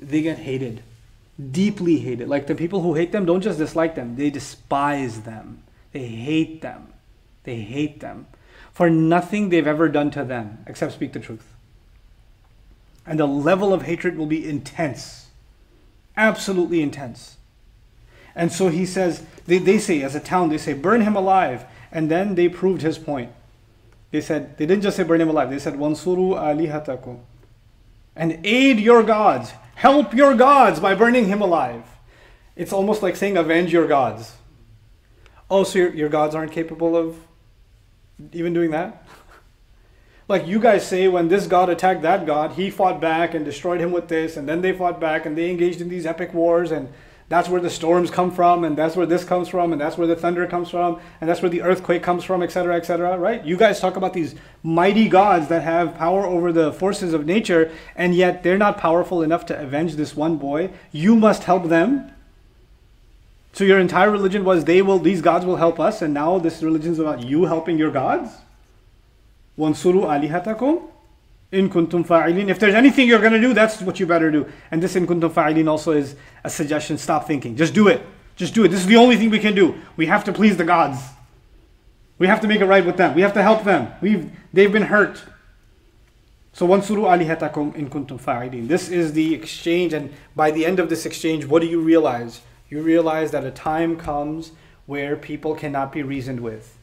They 0.01 0.23
get 0.23 0.39
hated, 0.39 0.83
deeply 1.53 1.99
hated. 1.99 2.29
Like 2.29 2.49
the 2.49 2.55
people 2.57 2.81
who 2.83 2.95
hate 2.95 3.13
them 3.13 3.27
don't 3.27 3.43
just 3.43 3.59
dislike 3.59 3.95
them, 3.95 4.17
they 4.17 4.31
despise 4.31 5.21
them. 5.21 5.63
They 5.93 6.07
hate 6.07 6.63
them. 6.63 6.93
They 7.45 7.61
hate 7.61 8.01
them 8.01 8.27
for 8.73 8.91
nothing 8.91 9.49
they've 9.49 9.67
ever 9.67 9.89
done 9.89 10.11
to 10.13 10.25
them 10.25 10.65
except 10.67 10.93
speak 10.95 11.13
the 11.13 11.21
truth 11.21 11.51
and 13.11 13.19
the 13.19 13.27
level 13.27 13.73
of 13.73 13.83
hatred 13.83 14.17
will 14.17 14.27
be 14.27 14.49
intense. 14.49 15.31
Absolutely 16.17 16.81
intense. 16.81 17.39
And 18.37 18.53
so 18.53 18.69
he 18.69 18.87
says, 18.87 19.25
they, 19.47 19.59
they 19.59 19.79
say, 19.79 20.03
as 20.03 20.15
a 20.15 20.21
town, 20.21 20.49
they 20.49 20.59
say, 20.59 20.75
burn 20.75 21.01
him 21.01 21.17
alive. 21.17 21.65
And 21.91 22.09
then 22.09 22.37
they 22.37 22.49
proved 22.49 22.83
his 22.83 22.99
point. 22.99 23.33
They 24.13 24.21
said, 24.21 24.57
they 24.59 24.67
didn't 24.67 24.83
just 24.83 24.97
say 24.97 25.03
burn 25.03 25.21
him 25.21 25.29
alive, 25.29 25.51
they 25.51 25.59
said, 25.59 25.75
Wansuru 25.75 26.35
alihatakum. 26.35 27.19
And 28.15 28.39
aid 28.45 28.79
your 28.79 29.03
gods, 29.03 29.53
help 29.81 30.12
your 30.12 30.35
gods 30.35 30.79
by 30.79 30.95
burning 30.95 31.27
him 31.27 31.40
alive. 31.40 31.83
It's 32.55 32.71
almost 32.71 33.03
like 33.03 33.16
saying, 33.16 33.38
avenge 33.38 33.73
your 33.73 33.88
gods. 33.88 34.35
Oh, 35.49 35.64
so 35.64 35.79
your, 35.79 35.95
your 35.95 36.09
gods 36.11 36.35
aren't 36.35 36.53
capable 36.53 36.95
of 36.95 37.16
even 38.35 38.53
doing 38.53 38.73
that? 38.73 39.07
like 40.29 40.47
you 40.47 40.61
guys 40.61 40.87
say 40.87 41.09
when 41.09 41.29
this 41.29 41.47
god 41.47 41.71
attacked 41.71 42.03
that 42.03 42.27
god 42.27 42.53
he 42.53 42.71
fought 42.71 43.01
back 43.01 43.35
and 43.35 43.45
destroyed 43.45 43.81
him 43.81 43.90
with 43.90 44.07
this 44.07 44.37
and 44.37 44.49
then 44.49 44.61
they 44.61 44.73
fought 44.73 45.01
back 45.01 45.27
and 45.27 45.37
they 45.37 45.51
engaged 45.51 45.81
in 45.81 45.88
these 45.88 46.07
epic 46.07 46.33
wars 46.33 46.71
and 46.71 46.88
that's 47.31 47.49
where 47.49 47.61
the 47.61 47.71
storms 47.71 48.11
come 48.11 48.33
from, 48.33 48.64
and 48.64 48.77
that's 48.77 48.97
where 48.97 49.07
this 49.07 49.23
comes 49.23 49.49
from, 49.49 49.71
and 49.71 49.81
that's 49.81 49.97
where 49.97 50.09
the 50.09 50.16
thunder 50.16 50.49
comes 50.49 50.69
from, 50.69 51.01
and 51.21 51.31
that's 51.31 51.40
where 51.40 51.49
the 51.49 51.62
earthquake 51.62 52.03
comes 52.03 52.25
from, 52.25 52.43
etc., 52.43 52.75
etc., 52.75 53.16
right? 53.16 53.45
You 53.45 53.57
guys 53.57 53.79
talk 53.79 53.95
about 53.95 54.14
these 54.14 54.35
mighty 54.64 55.09
gods 55.09 55.47
that 55.47 55.62
have 55.62 55.95
power 55.95 56.27
over 56.27 56.51
the 56.51 56.73
forces 56.73 57.14
of 57.14 57.27
nature, 57.27 57.71
and 57.95 58.16
yet 58.16 58.43
they're 58.43 58.59
not 58.59 58.79
powerful 58.79 59.23
enough 59.23 59.47
to 59.47 59.57
avenge 59.57 59.95
this 59.95 60.16
one 60.16 60.38
boy. 60.38 60.71
You 60.90 61.14
must 61.14 61.45
help 61.45 61.69
them. 61.69 62.11
So 63.53 63.62
your 63.62 63.79
entire 63.79 64.11
religion 64.11 64.45
was 64.45 64.64
they 64.64 64.83
will 64.83 64.99
these 64.99 65.23
gods 65.23 65.47
will 65.47 65.57
help 65.57 65.79
us, 65.79 66.03
and 66.03 66.12
now 66.12 66.40
this 66.40 66.64
religion 66.64 66.90
is 66.90 66.99
about 66.99 67.23
you 67.23 67.45
helping 67.45 67.79
your 67.79 67.93
gods. 67.93 68.33
Wansuru 69.57 70.03
alihatakum 70.03 70.83
in 71.53 71.69
kuntum 71.69 72.07
fa'ilin. 72.07 72.49
If 72.49 72.59
there's 72.59 72.75
anything 72.75 73.09
you're 73.09 73.21
going 73.21 73.33
to 73.33 73.41
do, 73.41 73.53
that's 73.53 73.81
what 73.83 73.99
you 73.99 74.07
better 74.07 74.31
do. 74.31 74.51
And 74.71 74.83
this 74.83 74.97
in 74.97 75.07
kuntum 75.07 75.31
fa'ilin 75.31 75.69
also 75.69 75.93
is 75.93 76.17
a 76.45 76.51
suggestion. 76.51 76.99
Stop 76.99 77.27
thinking. 77.27 77.57
Just 77.57 77.75
do 77.75 77.89
it. 77.89 78.03
Just 78.37 78.55
do 78.55 78.65
it. 78.65 78.69
This 78.69 78.81
is 78.81 78.87
the 78.87 78.97
only 78.97 79.17
thing 79.17 79.31
we 79.31 79.39
can 79.39 79.55
do. 79.55 79.75
We 79.97 80.07
have 80.07 80.25
to 80.25 80.33
please 80.33 80.57
the 80.57 80.65
gods. 80.65 81.01
We 82.19 82.27
have 82.27 82.41
to 82.43 82.49
make 82.49 82.61
it 82.61 82.67
right 82.67 82.85
with 82.85 82.97
them. 82.97 83.15
We 83.15 83.23
have 83.23 83.35
to 83.35 83.43
help 83.43 83.65
them. 83.65 83.93
We've, 84.01 84.31
they've 84.53 84.73
been 84.73 84.85
hurt. 84.85 85.23
So 86.53 86.67
wansuru 86.67 87.05
alihatakum 87.09 87.75
in 87.75 87.91
kuntum 87.91 88.21
fa'ilin. 88.21 88.69
This 88.69 88.89
is 88.89 89.13
the 89.13 89.35
exchange 89.35 89.93
and 89.93 90.13
by 90.37 90.51
the 90.51 90.67
end 90.67 90.79
of 90.79 90.89
this 90.89 91.07
exchange, 91.07 91.47
what 91.47 91.63
do 91.63 91.69
you 91.69 91.81
realize? 91.81 92.43
You 92.69 92.83
realize 92.83 93.31
that 93.33 93.45
a 93.45 93.51
time 93.51 93.97
comes 93.97 94.53
where 94.87 95.17
people 95.17 95.55
cannot 95.55 95.93
be 95.93 96.03
reasoned 96.03 96.41
with 96.41 96.77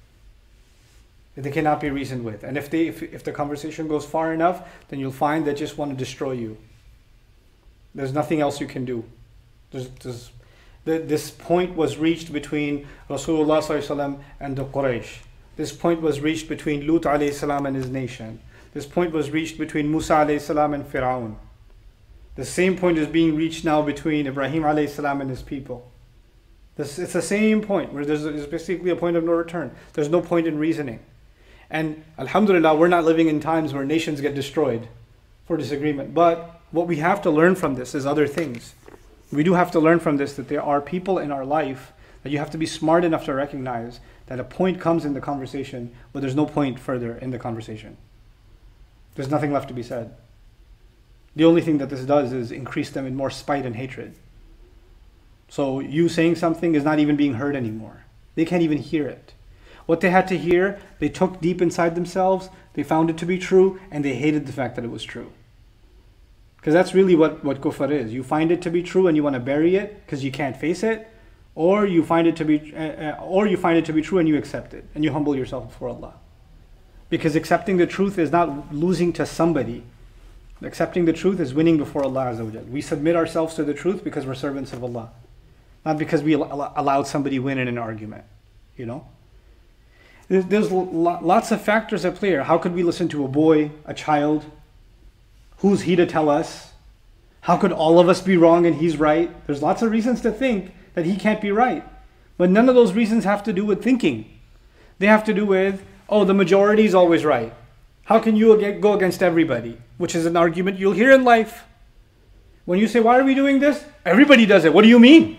they 1.44 1.52
cannot 1.52 1.80
be 1.80 1.90
reasoned 1.92 2.24
with. 2.26 2.44
And 2.44 2.58
if, 2.58 2.70
they, 2.70 2.88
if, 2.88 3.04
if 3.04 3.24
the 3.24 3.32
conversation 3.32 3.88
goes 3.88 4.06
far 4.06 4.34
enough, 4.34 4.68
then 4.90 5.00
you'll 5.00 5.12
find 5.12 5.46
they 5.46 5.54
just 5.54 5.78
want 5.78 5.92
to 5.92 5.98
destroy 5.98 6.32
you. 6.32 6.58
There's 7.94 8.14
nothing 8.14 8.42
else 8.42 8.60
you 8.60 8.66
can 8.66 8.86
do. 8.86 9.04
There's, 9.72 9.90
there's, 9.90 10.32
the, 10.86 10.98
this 10.98 11.30
point 11.30 11.76
was 11.76 11.98
reached 11.98 12.34
between 12.34 12.88
Rasulullah 13.10 14.20
and 14.40 14.56
the 14.56 14.66
Quraysh. 14.66 15.20
This 15.58 15.72
point 15.72 16.02
was 16.02 16.22
reached 16.22 16.50
between 16.50 16.88
Lut 16.88 17.04
salam 17.34 17.66
and 17.66 17.76
his 17.76 17.90
nation. 17.90 18.40
This 18.74 18.86
point 18.86 19.12
was 19.12 19.30
reached 19.30 19.58
between 19.58 19.92
Musa 19.92 20.16
and 20.16 20.30
Fir'aun. 20.30 21.36
The 22.36 22.46
same 22.46 22.78
point 22.78 22.98
is 22.98 23.08
being 23.08 23.36
reached 23.36 23.66
now 23.66 23.82
between 23.82 24.28
Ibrahim 24.28 24.64
salam 24.88 25.22
and 25.22 25.30
his 25.30 25.42
people. 25.42 25.92
This, 26.76 27.00
it's 27.00 27.14
the 27.14 27.22
same 27.22 27.62
point 27.62 27.94
where 27.94 28.06
there's, 28.06 28.24
there's 28.24 28.46
basically 28.46 28.92
a 28.92 28.96
point 28.96 29.18
of 29.18 29.24
no 29.24 29.32
return. 29.32 29.76
There's 29.94 30.10
no 30.10 30.22
point 30.22 30.46
in 30.46 30.60
reasoning. 30.60 31.00
And 31.70 32.04
Alhamdulillah, 32.18 32.76
we're 32.76 32.88
not 32.88 33.06
living 33.06 33.28
in 33.28 33.40
times 33.40 33.74
where 33.74 33.86
nations 33.86 34.22
get 34.22 34.36
destroyed 34.36 34.88
for 35.46 35.58
disagreement. 35.58 36.14
But 36.14 36.62
what 36.72 36.88
we 36.88 36.98
have 36.98 37.22
to 37.24 37.30
learn 37.30 37.56
from 37.56 37.76
this 37.76 37.94
is 37.96 38.06
other 38.06 38.28
things. 38.28 38.74
We 39.32 39.44
do 39.44 39.54
have 39.54 39.72
to 39.72 39.80
learn 39.80 40.00
from 40.00 40.18
this 40.18 40.36
that 40.36 40.48
there 40.48 40.62
are 40.62 40.80
people 40.82 41.20
in 41.20 41.32
our 41.32 41.46
life 41.46 41.92
that 42.24 42.30
you 42.30 42.38
have 42.40 42.52
to 42.52 42.58
be 42.58 42.66
smart 42.66 43.04
enough 43.04 43.26
to 43.26 43.34
recognize 43.34 44.00
that 44.28 44.40
a 44.40 44.44
point 44.44 44.80
comes 44.80 45.06
in 45.06 45.14
the 45.14 45.22
conversation, 45.22 45.94
but 46.12 46.22
there's 46.22 46.36
no 46.36 46.46
point 46.46 46.80
further 46.80 47.16
in 47.18 47.32
the 47.32 47.40
conversation. 47.40 47.98
There's 49.16 49.30
nothing 49.30 49.52
left 49.52 49.68
to 49.70 49.74
be 49.74 49.84
said. 49.84 50.16
The 51.36 51.46
only 51.46 51.62
thing 51.62 51.78
that 51.78 51.90
this 51.90 52.02
does 52.02 52.34
is 52.34 52.52
increase 52.52 52.90
them 52.90 53.06
in 53.06 53.16
more 53.16 53.30
spite 53.30 53.66
and 53.66 53.76
hatred. 53.76 54.16
So 55.50 55.80
you 55.80 56.10
saying 56.10 56.36
something 56.36 56.76
is 56.76 56.84
not 56.84 57.00
even 57.00 57.16
being 57.16 57.36
heard 57.36 57.56
anymore. 57.56 58.06
They 58.36 58.46
can't 58.46 58.64
even 58.64 58.78
hear 58.78 59.08
it. 59.08 59.34
What 59.88 60.02
they 60.02 60.12
had 60.12 60.28
to 60.28 60.38
hear, 60.38 60.80
they 61.00 61.10
took 61.10 61.42
deep 61.42 61.62
inside 61.62 61.96
themselves, 61.96 62.50
they 62.74 62.84
found 62.84 63.10
it 63.10 63.18
to 63.18 63.26
be 63.26 63.40
true, 63.40 63.80
and 63.90 64.06
they 64.06 64.16
hated 64.16 64.46
the 64.46 64.52
fact 64.52 64.76
that 64.76 64.86
it 64.86 64.92
was 64.92 65.04
true. 65.04 65.32
Because 66.58 66.74
that's 66.74 66.94
really 66.94 67.16
what, 67.16 67.44
what 67.44 67.62
kufr 67.62 67.90
is. 67.90 68.14
You 68.14 68.22
find 68.22 68.52
it 68.52 68.62
to 68.64 68.70
be 68.70 68.84
true 68.84 69.08
and 69.08 69.16
you 69.16 69.24
want 69.24 69.36
to 69.36 69.40
bury 69.40 69.78
it 69.78 70.06
because 70.06 70.24
you 70.24 70.32
can't 70.32 70.58
face 70.58 70.84
it, 70.84 71.08
or 71.56 71.86
you 71.86 72.04
find 72.04 72.28
it 72.28 72.36
to 72.36 72.46
be, 72.46 72.76
uh, 72.76 73.16
or 73.22 73.48
you 73.48 73.56
find 73.56 73.78
it 73.78 73.86
to 73.86 73.94
be 73.94 74.02
true 74.02 74.20
and 74.20 74.28
you 74.28 74.38
accept 74.38 74.74
it 74.74 74.86
and 74.94 75.04
you 75.06 75.12
humble 75.14 75.36
yourself 75.36 75.70
before 75.70 75.88
Allah. 75.88 76.16
Because 77.10 77.38
accepting 77.38 77.78
the 77.78 77.88
truth 77.88 78.20
is 78.20 78.32
not 78.32 78.76
losing 78.76 79.14
to 79.14 79.26
somebody. 79.26 79.86
Accepting 80.62 81.06
the 81.06 81.14
truth 81.14 81.40
is 81.40 81.54
winning 81.54 81.78
before 81.78 82.04
Allah 82.04 82.34
We 82.70 82.82
submit 82.82 83.16
ourselves 83.16 83.56
to 83.56 83.64
the 83.64 83.74
truth 83.74 84.04
because 84.04 84.26
we're 84.26 84.36
servants 84.36 84.74
of 84.74 84.84
Allah, 84.84 85.12
not 85.86 85.98
because 85.98 86.22
we 86.22 86.34
allowed 86.34 87.08
somebody 87.08 87.40
win 87.40 87.58
in 87.58 87.70
an 87.70 87.78
argument. 87.78 88.26
You 88.76 88.88
know. 88.88 89.08
There's 90.30 90.72
lots 90.72 91.52
of 91.52 91.62
factors 91.62 92.04
at 92.04 92.16
play 92.16 92.30
here. 92.30 92.44
How 92.44 92.58
could 92.58 92.74
we 92.74 92.84
listen 92.84 93.08
to 93.10 93.24
a 93.24 93.28
boy, 93.28 93.72
a 93.86 93.94
child? 93.94 94.46
Who's 95.60 95.82
he 95.82 95.96
to 95.96 96.06
tell 96.06 96.30
us? 96.30 96.74
How 97.42 97.56
could 97.56 97.72
all 97.72 97.98
of 97.98 98.10
us 98.10 98.22
be 98.22 98.36
wrong 98.36 98.66
and 98.66 98.76
he's 98.76 98.98
right? 98.98 99.32
There's 99.48 99.62
lots 99.62 99.82
of 99.82 99.92
reasons 99.92 100.20
to 100.22 100.32
think 100.32 100.74
that 100.96 101.06
he 101.06 101.16
can't 101.16 101.40
be 101.40 101.52
right. 101.52 101.84
But 102.38 102.50
none 102.50 102.68
of 102.68 102.76
those 102.76 102.94
reasons 102.94 103.24
have 103.24 103.42
to 103.44 103.54
do 103.54 103.66
with 103.66 103.82
thinking. 103.82 104.30
They 105.00 105.08
have 105.08 105.24
to 105.26 105.34
do 105.34 105.46
with, 105.46 105.84
oh, 106.10 106.26
the 106.26 106.34
majority 106.34 106.86
is 106.86 106.94
always 106.94 107.24
right. 107.24 107.54
How 108.04 108.20
can 108.20 108.36
you 108.36 108.80
go 108.80 108.94
against 108.94 109.24
everybody? 109.24 109.78
Which 109.98 110.14
is 110.14 110.26
an 110.26 110.36
argument 110.36 110.78
you'll 110.78 110.94
hear 110.94 111.12
in 111.12 111.24
life. 111.24 111.64
When 112.66 112.80
you 112.80 112.88
say, 112.88 113.00
why 113.00 113.18
are 113.18 113.24
we 113.24 113.34
doing 113.34 113.60
this? 113.60 113.84
Everybody 114.06 114.46
does 114.46 114.66
it. 114.66 114.74
What 114.74 114.82
do 114.82 114.90
you 114.90 115.00
mean? 115.00 115.38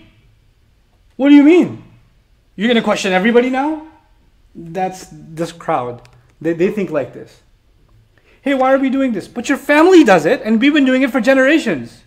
What 1.16 1.28
do 1.28 1.34
you 1.34 1.42
mean? 1.42 1.84
You're 2.56 2.68
going 2.68 2.76
to 2.76 2.82
question 2.82 3.12
everybody 3.12 3.50
now? 3.50 3.86
That's 4.58 5.06
this 5.12 5.52
crowd. 5.52 6.02
They, 6.40 6.52
they 6.52 6.70
think 6.70 6.90
like 6.90 7.14
this. 7.14 7.42
Hey, 8.42 8.54
why 8.54 8.72
are 8.72 8.78
we 8.78 8.90
doing 8.90 9.12
this? 9.12 9.28
But 9.28 9.48
your 9.48 9.58
family 9.58 10.02
does 10.02 10.26
it, 10.26 10.42
and 10.42 10.60
we've 10.60 10.72
been 10.72 10.84
doing 10.84 11.02
it 11.02 11.12
for 11.12 11.20
generations. 11.20 12.02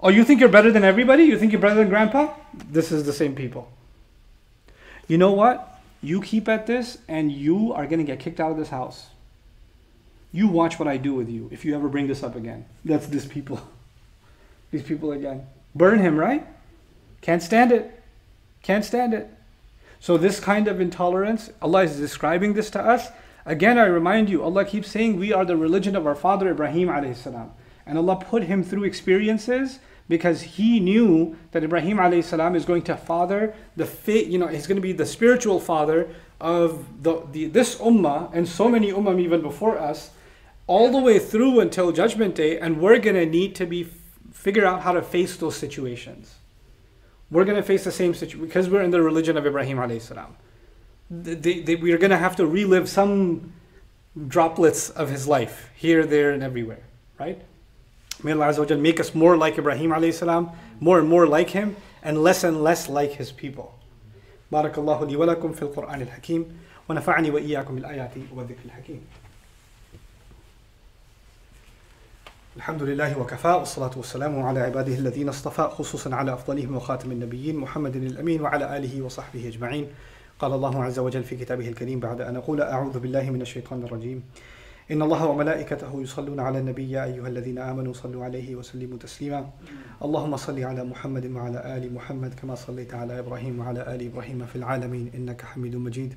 Oh, 0.00 0.08
you 0.08 0.24
think 0.24 0.40
you're 0.40 0.48
better 0.48 0.72
than 0.72 0.84
everybody? 0.84 1.24
You 1.24 1.38
think 1.38 1.52
you're 1.52 1.60
better 1.60 1.76
than 1.76 1.88
grandpa? 1.88 2.34
This 2.52 2.90
is 2.90 3.04
the 3.04 3.12
same 3.12 3.34
people. 3.34 3.70
You 5.06 5.16
know 5.16 5.32
what? 5.32 5.80
You 6.02 6.20
keep 6.20 6.48
at 6.48 6.66
this, 6.66 6.98
and 7.08 7.30
you 7.30 7.72
are 7.72 7.86
going 7.86 7.98
to 7.98 8.04
get 8.04 8.18
kicked 8.18 8.40
out 8.40 8.50
of 8.50 8.56
this 8.56 8.68
house. 8.68 9.06
You 10.32 10.48
watch 10.48 10.78
what 10.78 10.88
I 10.88 10.96
do 10.96 11.14
with 11.14 11.28
you 11.28 11.48
if 11.52 11.64
you 11.64 11.74
ever 11.74 11.88
bring 11.88 12.08
this 12.08 12.22
up 12.22 12.34
again. 12.36 12.66
That's 12.84 13.06
these 13.06 13.26
people. 13.26 13.60
These 14.72 14.82
people 14.82 15.12
again. 15.12 15.46
Burn 15.76 16.00
him, 16.00 16.16
right? 16.18 16.44
Can't 17.20 17.40
stand 17.40 17.70
it. 17.70 18.02
Can't 18.62 18.84
stand 18.84 19.14
it. 19.14 19.30
So 20.06 20.16
this 20.16 20.38
kind 20.38 20.68
of 20.68 20.80
intolerance, 20.80 21.50
Allah 21.60 21.82
is 21.82 21.96
describing 21.96 22.54
this 22.54 22.70
to 22.70 22.80
us. 22.80 23.08
Again, 23.44 23.76
I 23.76 23.86
remind 23.86 24.30
you, 24.30 24.40
Allah 24.40 24.64
keeps 24.64 24.88
saying 24.88 25.16
we 25.16 25.32
are 25.32 25.44
the 25.44 25.56
religion 25.56 25.96
of 25.96 26.06
our 26.06 26.14
father 26.14 26.48
Ibrahim 26.48 26.86
alayhi 26.86 27.16
salam. 27.16 27.50
And 27.84 27.98
Allah 27.98 28.14
put 28.14 28.44
him 28.44 28.62
through 28.62 28.84
experiences 28.84 29.80
because 30.08 30.42
he 30.42 30.78
knew 30.78 31.36
that 31.50 31.64
Ibrahim 31.64 31.96
alayhi 31.96 32.22
salam 32.22 32.54
is 32.54 32.64
going 32.64 32.82
to 32.82 32.96
father 32.96 33.52
the 33.74 33.84
fit, 33.84 34.28
you 34.28 34.38
know, 34.38 34.46
he's 34.46 34.68
going 34.68 34.76
to 34.76 34.80
be 34.80 34.92
the 34.92 35.04
spiritual 35.04 35.58
father 35.58 36.08
of 36.40 37.02
the, 37.02 37.26
the 37.32 37.46
this 37.46 37.74
ummah 37.78 38.30
and 38.32 38.48
so 38.48 38.68
many 38.68 38.92
ummah 38.92 39.20
even 39.20 39.42
before 39.42 39.76
us, 39.76 40.12
all 40.68 40.92
the 40.92 41.00
way 41.00 41.18
through 41.18 41.58
until 41.58 41.90
judgment 41.90 42.36
day, 42.36 42.60
and 42.60 42.80
we're 42.80 43.00
going 43.00 43.16
to 43.16 43.26
need 43.26 43.56
to 43.56 43.66
be 43.66 43.88
figure 44.32 44.64
out 44.64 44.82
how 44.82 44.92
to 44.92 45.02
face 45.02 45.36
those 45.36 45.56
situations 45.56 46.36
we're 47.29 47.45
going 47.45 47.57
to 47.57 47.63
face 47.63 47.83
the 47.83 47.91
same 47.91 48.13
situation 48.13 48.45
because 48.45 48.69
we're 48.69 48.81
in 48.83 48.91
the 48.91 49.01
religion 49.01 49.37
of 49.37 49.45
Ibrahim 49.45 49.77
alayhi 49.77 50.01
salam. 50.01 50.35
They, 51.09 51.59
they, 51.59 51.75
we're 51.75 51.97
going 51.97 52.11
to 52.11 52.17
have 52.17 52.35
to 52.37 52.45
relive 52.45 52.89
some 52.89 53.53
droplets 54.27 54.89
of 54.89 55.09
his 55.09 55.27
life 55.27 55.69
here, 55.75 56.05
there, 56.05 56.31
and 56.31 56.43
everywhere, 56.43 56.83
right? 57.19 57.41
May 58.23 58.33
Allah 58.33 58.47
Azza 58.47 58.79
make 58.79 58.99
us 58.99 59.15
more 59.15 59.37
like 59.37 59.57
Ibrahim 59.57 59.91
alayhi 59.91 60.13
salam, 60.13 60.51
more 60.79 60.99
and 60.99 61.07
more 61.07 61.25
like 61.25 61.49
him, 61.49 61.75
and 62.03 62.21
less 62.21 62.43
and 62.43 62.63
less 62.63 62.89
like 62.89 63.13
his 63.13 63.31
people. 63.31 63.73
بارك 64.51 64.77
الله 64.77 65.05
لي 65.05 65.15
ولكم 65.15 65.53
في 65.53 65.61
القرآن 65.61 66.01
الحكيم 66.01 66.59
ونفعني 66.89 67.31
وإياكم 67.31 67.75
بالآيات 67.75 68.11
والذكر 68.35 68.65
الحكيم 68.65 69.01
الحمد 72.56 72.82
لله 72.82 73.18
وكفى 73.20 73.48
والصلاة 73.48 73.90
والسلام 73.96 74.42
على 74.42 74.60
عباده 74.60 74.94
الذين 74.94 75.28
اصطفى 75.28 75.62
خصوصا 75.62 76.14
على 76.14 76.32
أفضلهم 76.32 76.76
وخاتم 76.76 77.12
النبيين 77.12 77.56
محمد 77.56 77.96
الأمين 77.96 78.40
وعلى 78.42 78.76
آله 78.76 79.02
وصحبه 79.02 79.48
أجمعين 79.48 79.86
قال 80.38 80.52
الله 80.52 80.84
عز 80.84 80.98
وجل 80.98 81.24
في 81.24 81.36
كتابه 81.36 81.68
الكريم 81.68 82.00
بعد 82.00 82.20
أن 82.20 82.36
أقول 82.36 82.60
أعوذ 82.60 82.98
بالله 82.98 83.30
من 83.30 83.42
الشيطان 83.42 83.82
الرجيم 83.82 84.22
إن 84.90 85.02
الله 85.02 85.26
وملائكته 85.26 86.02
يصلون 86.02 86.40
على 86.40 86.58
النبي 86.58 86.90
يا 86.90 87.04
أيها 87.04 87.28
الذين 87.28 87.58
آمنوا 87.58 87.92
صلوا 87.92 88.24
عليه 88.24 88.54
وسلموا 88.56 88.98
تسليما 88.98 89.50
اللهم 90.04 90.36
صل 90.36 90.62
على 90.64 90.84
محمد 90.84 91.26
وعلى 91.26 91.76
آل 91.76 91.94
محمد 91.94 92.34
كما 92.34 92.54
صليت 92.54 92.94
على 92.94 93.18
إبراهيم 93.18 93.58
وعلى 93.60 93.94
آل 93.94 94.06
إبراهيم 94.06 94.46
في 94.46 94.56
العالمين 94.56 95.10
إنك 95.14 95.42
حميد 95.42 95.76
مجيد 95.76 96.14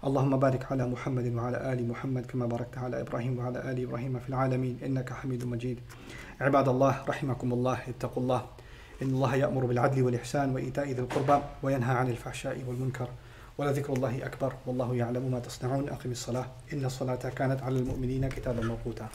اللهم 0.00 0.36
بارك 0.36 0.72
على 0.72 0.86
محمد 0.86 1.34
وعلى 1.34 1.72
آل 1.72 1.88
محمد 1.88 2.26
كما 2.26 2.46
باركت 2.46 2.78
على 2.78 3.00
إبراهيم 3.00 3.38
وعلى 3.38 3.70
آل 3.70 3.82
إبراهيم 3.82 4.18
في 4.18 4.28
العالمين 4.28 4.78
إنك 4.84 5.12
حميد 5.12 5.44
مجيد. 5.44 5.80
عباد 6.40 6.68
الله 6.68 7.04
رحمكم 7.08 7.52
الله 7.52 7.78
اتقوا 7.88 8.22
الله. 8.22 8.46
إن 9.02 9.08
الله 9.08 9.36
يأمر 9.36 9.66
بالعدل 9.66 10.02
والإحسان 10.02 10.54
وإيتاء 10.54 10.88
ذي 10.88 11.00
القربى 11.00 11.42
وينهى 11.62 11.94
عن 11.94 12.08
الفحشاء 12.08 12.64
والمنكر 12.68 13.08
ولذكر 13.58 13.92
الله 13.92 14.26
أكبر. 14.26 14.52
والله 14.66 14.94
يعلم 14.94 15.30
ما 15.30 15.38
تصنعون. 15.38 15.88
أقم 15.88 16.10
الصلاة. 16.10 16.46
إن 16.72 16.84
الصلاة 16.84 17.28
كانت 17.36 17.62
على 17.62 17.78
المؤمنين 17.78 18.28
كتابا 18.28 18.62
موقوتا. 18.64 19.08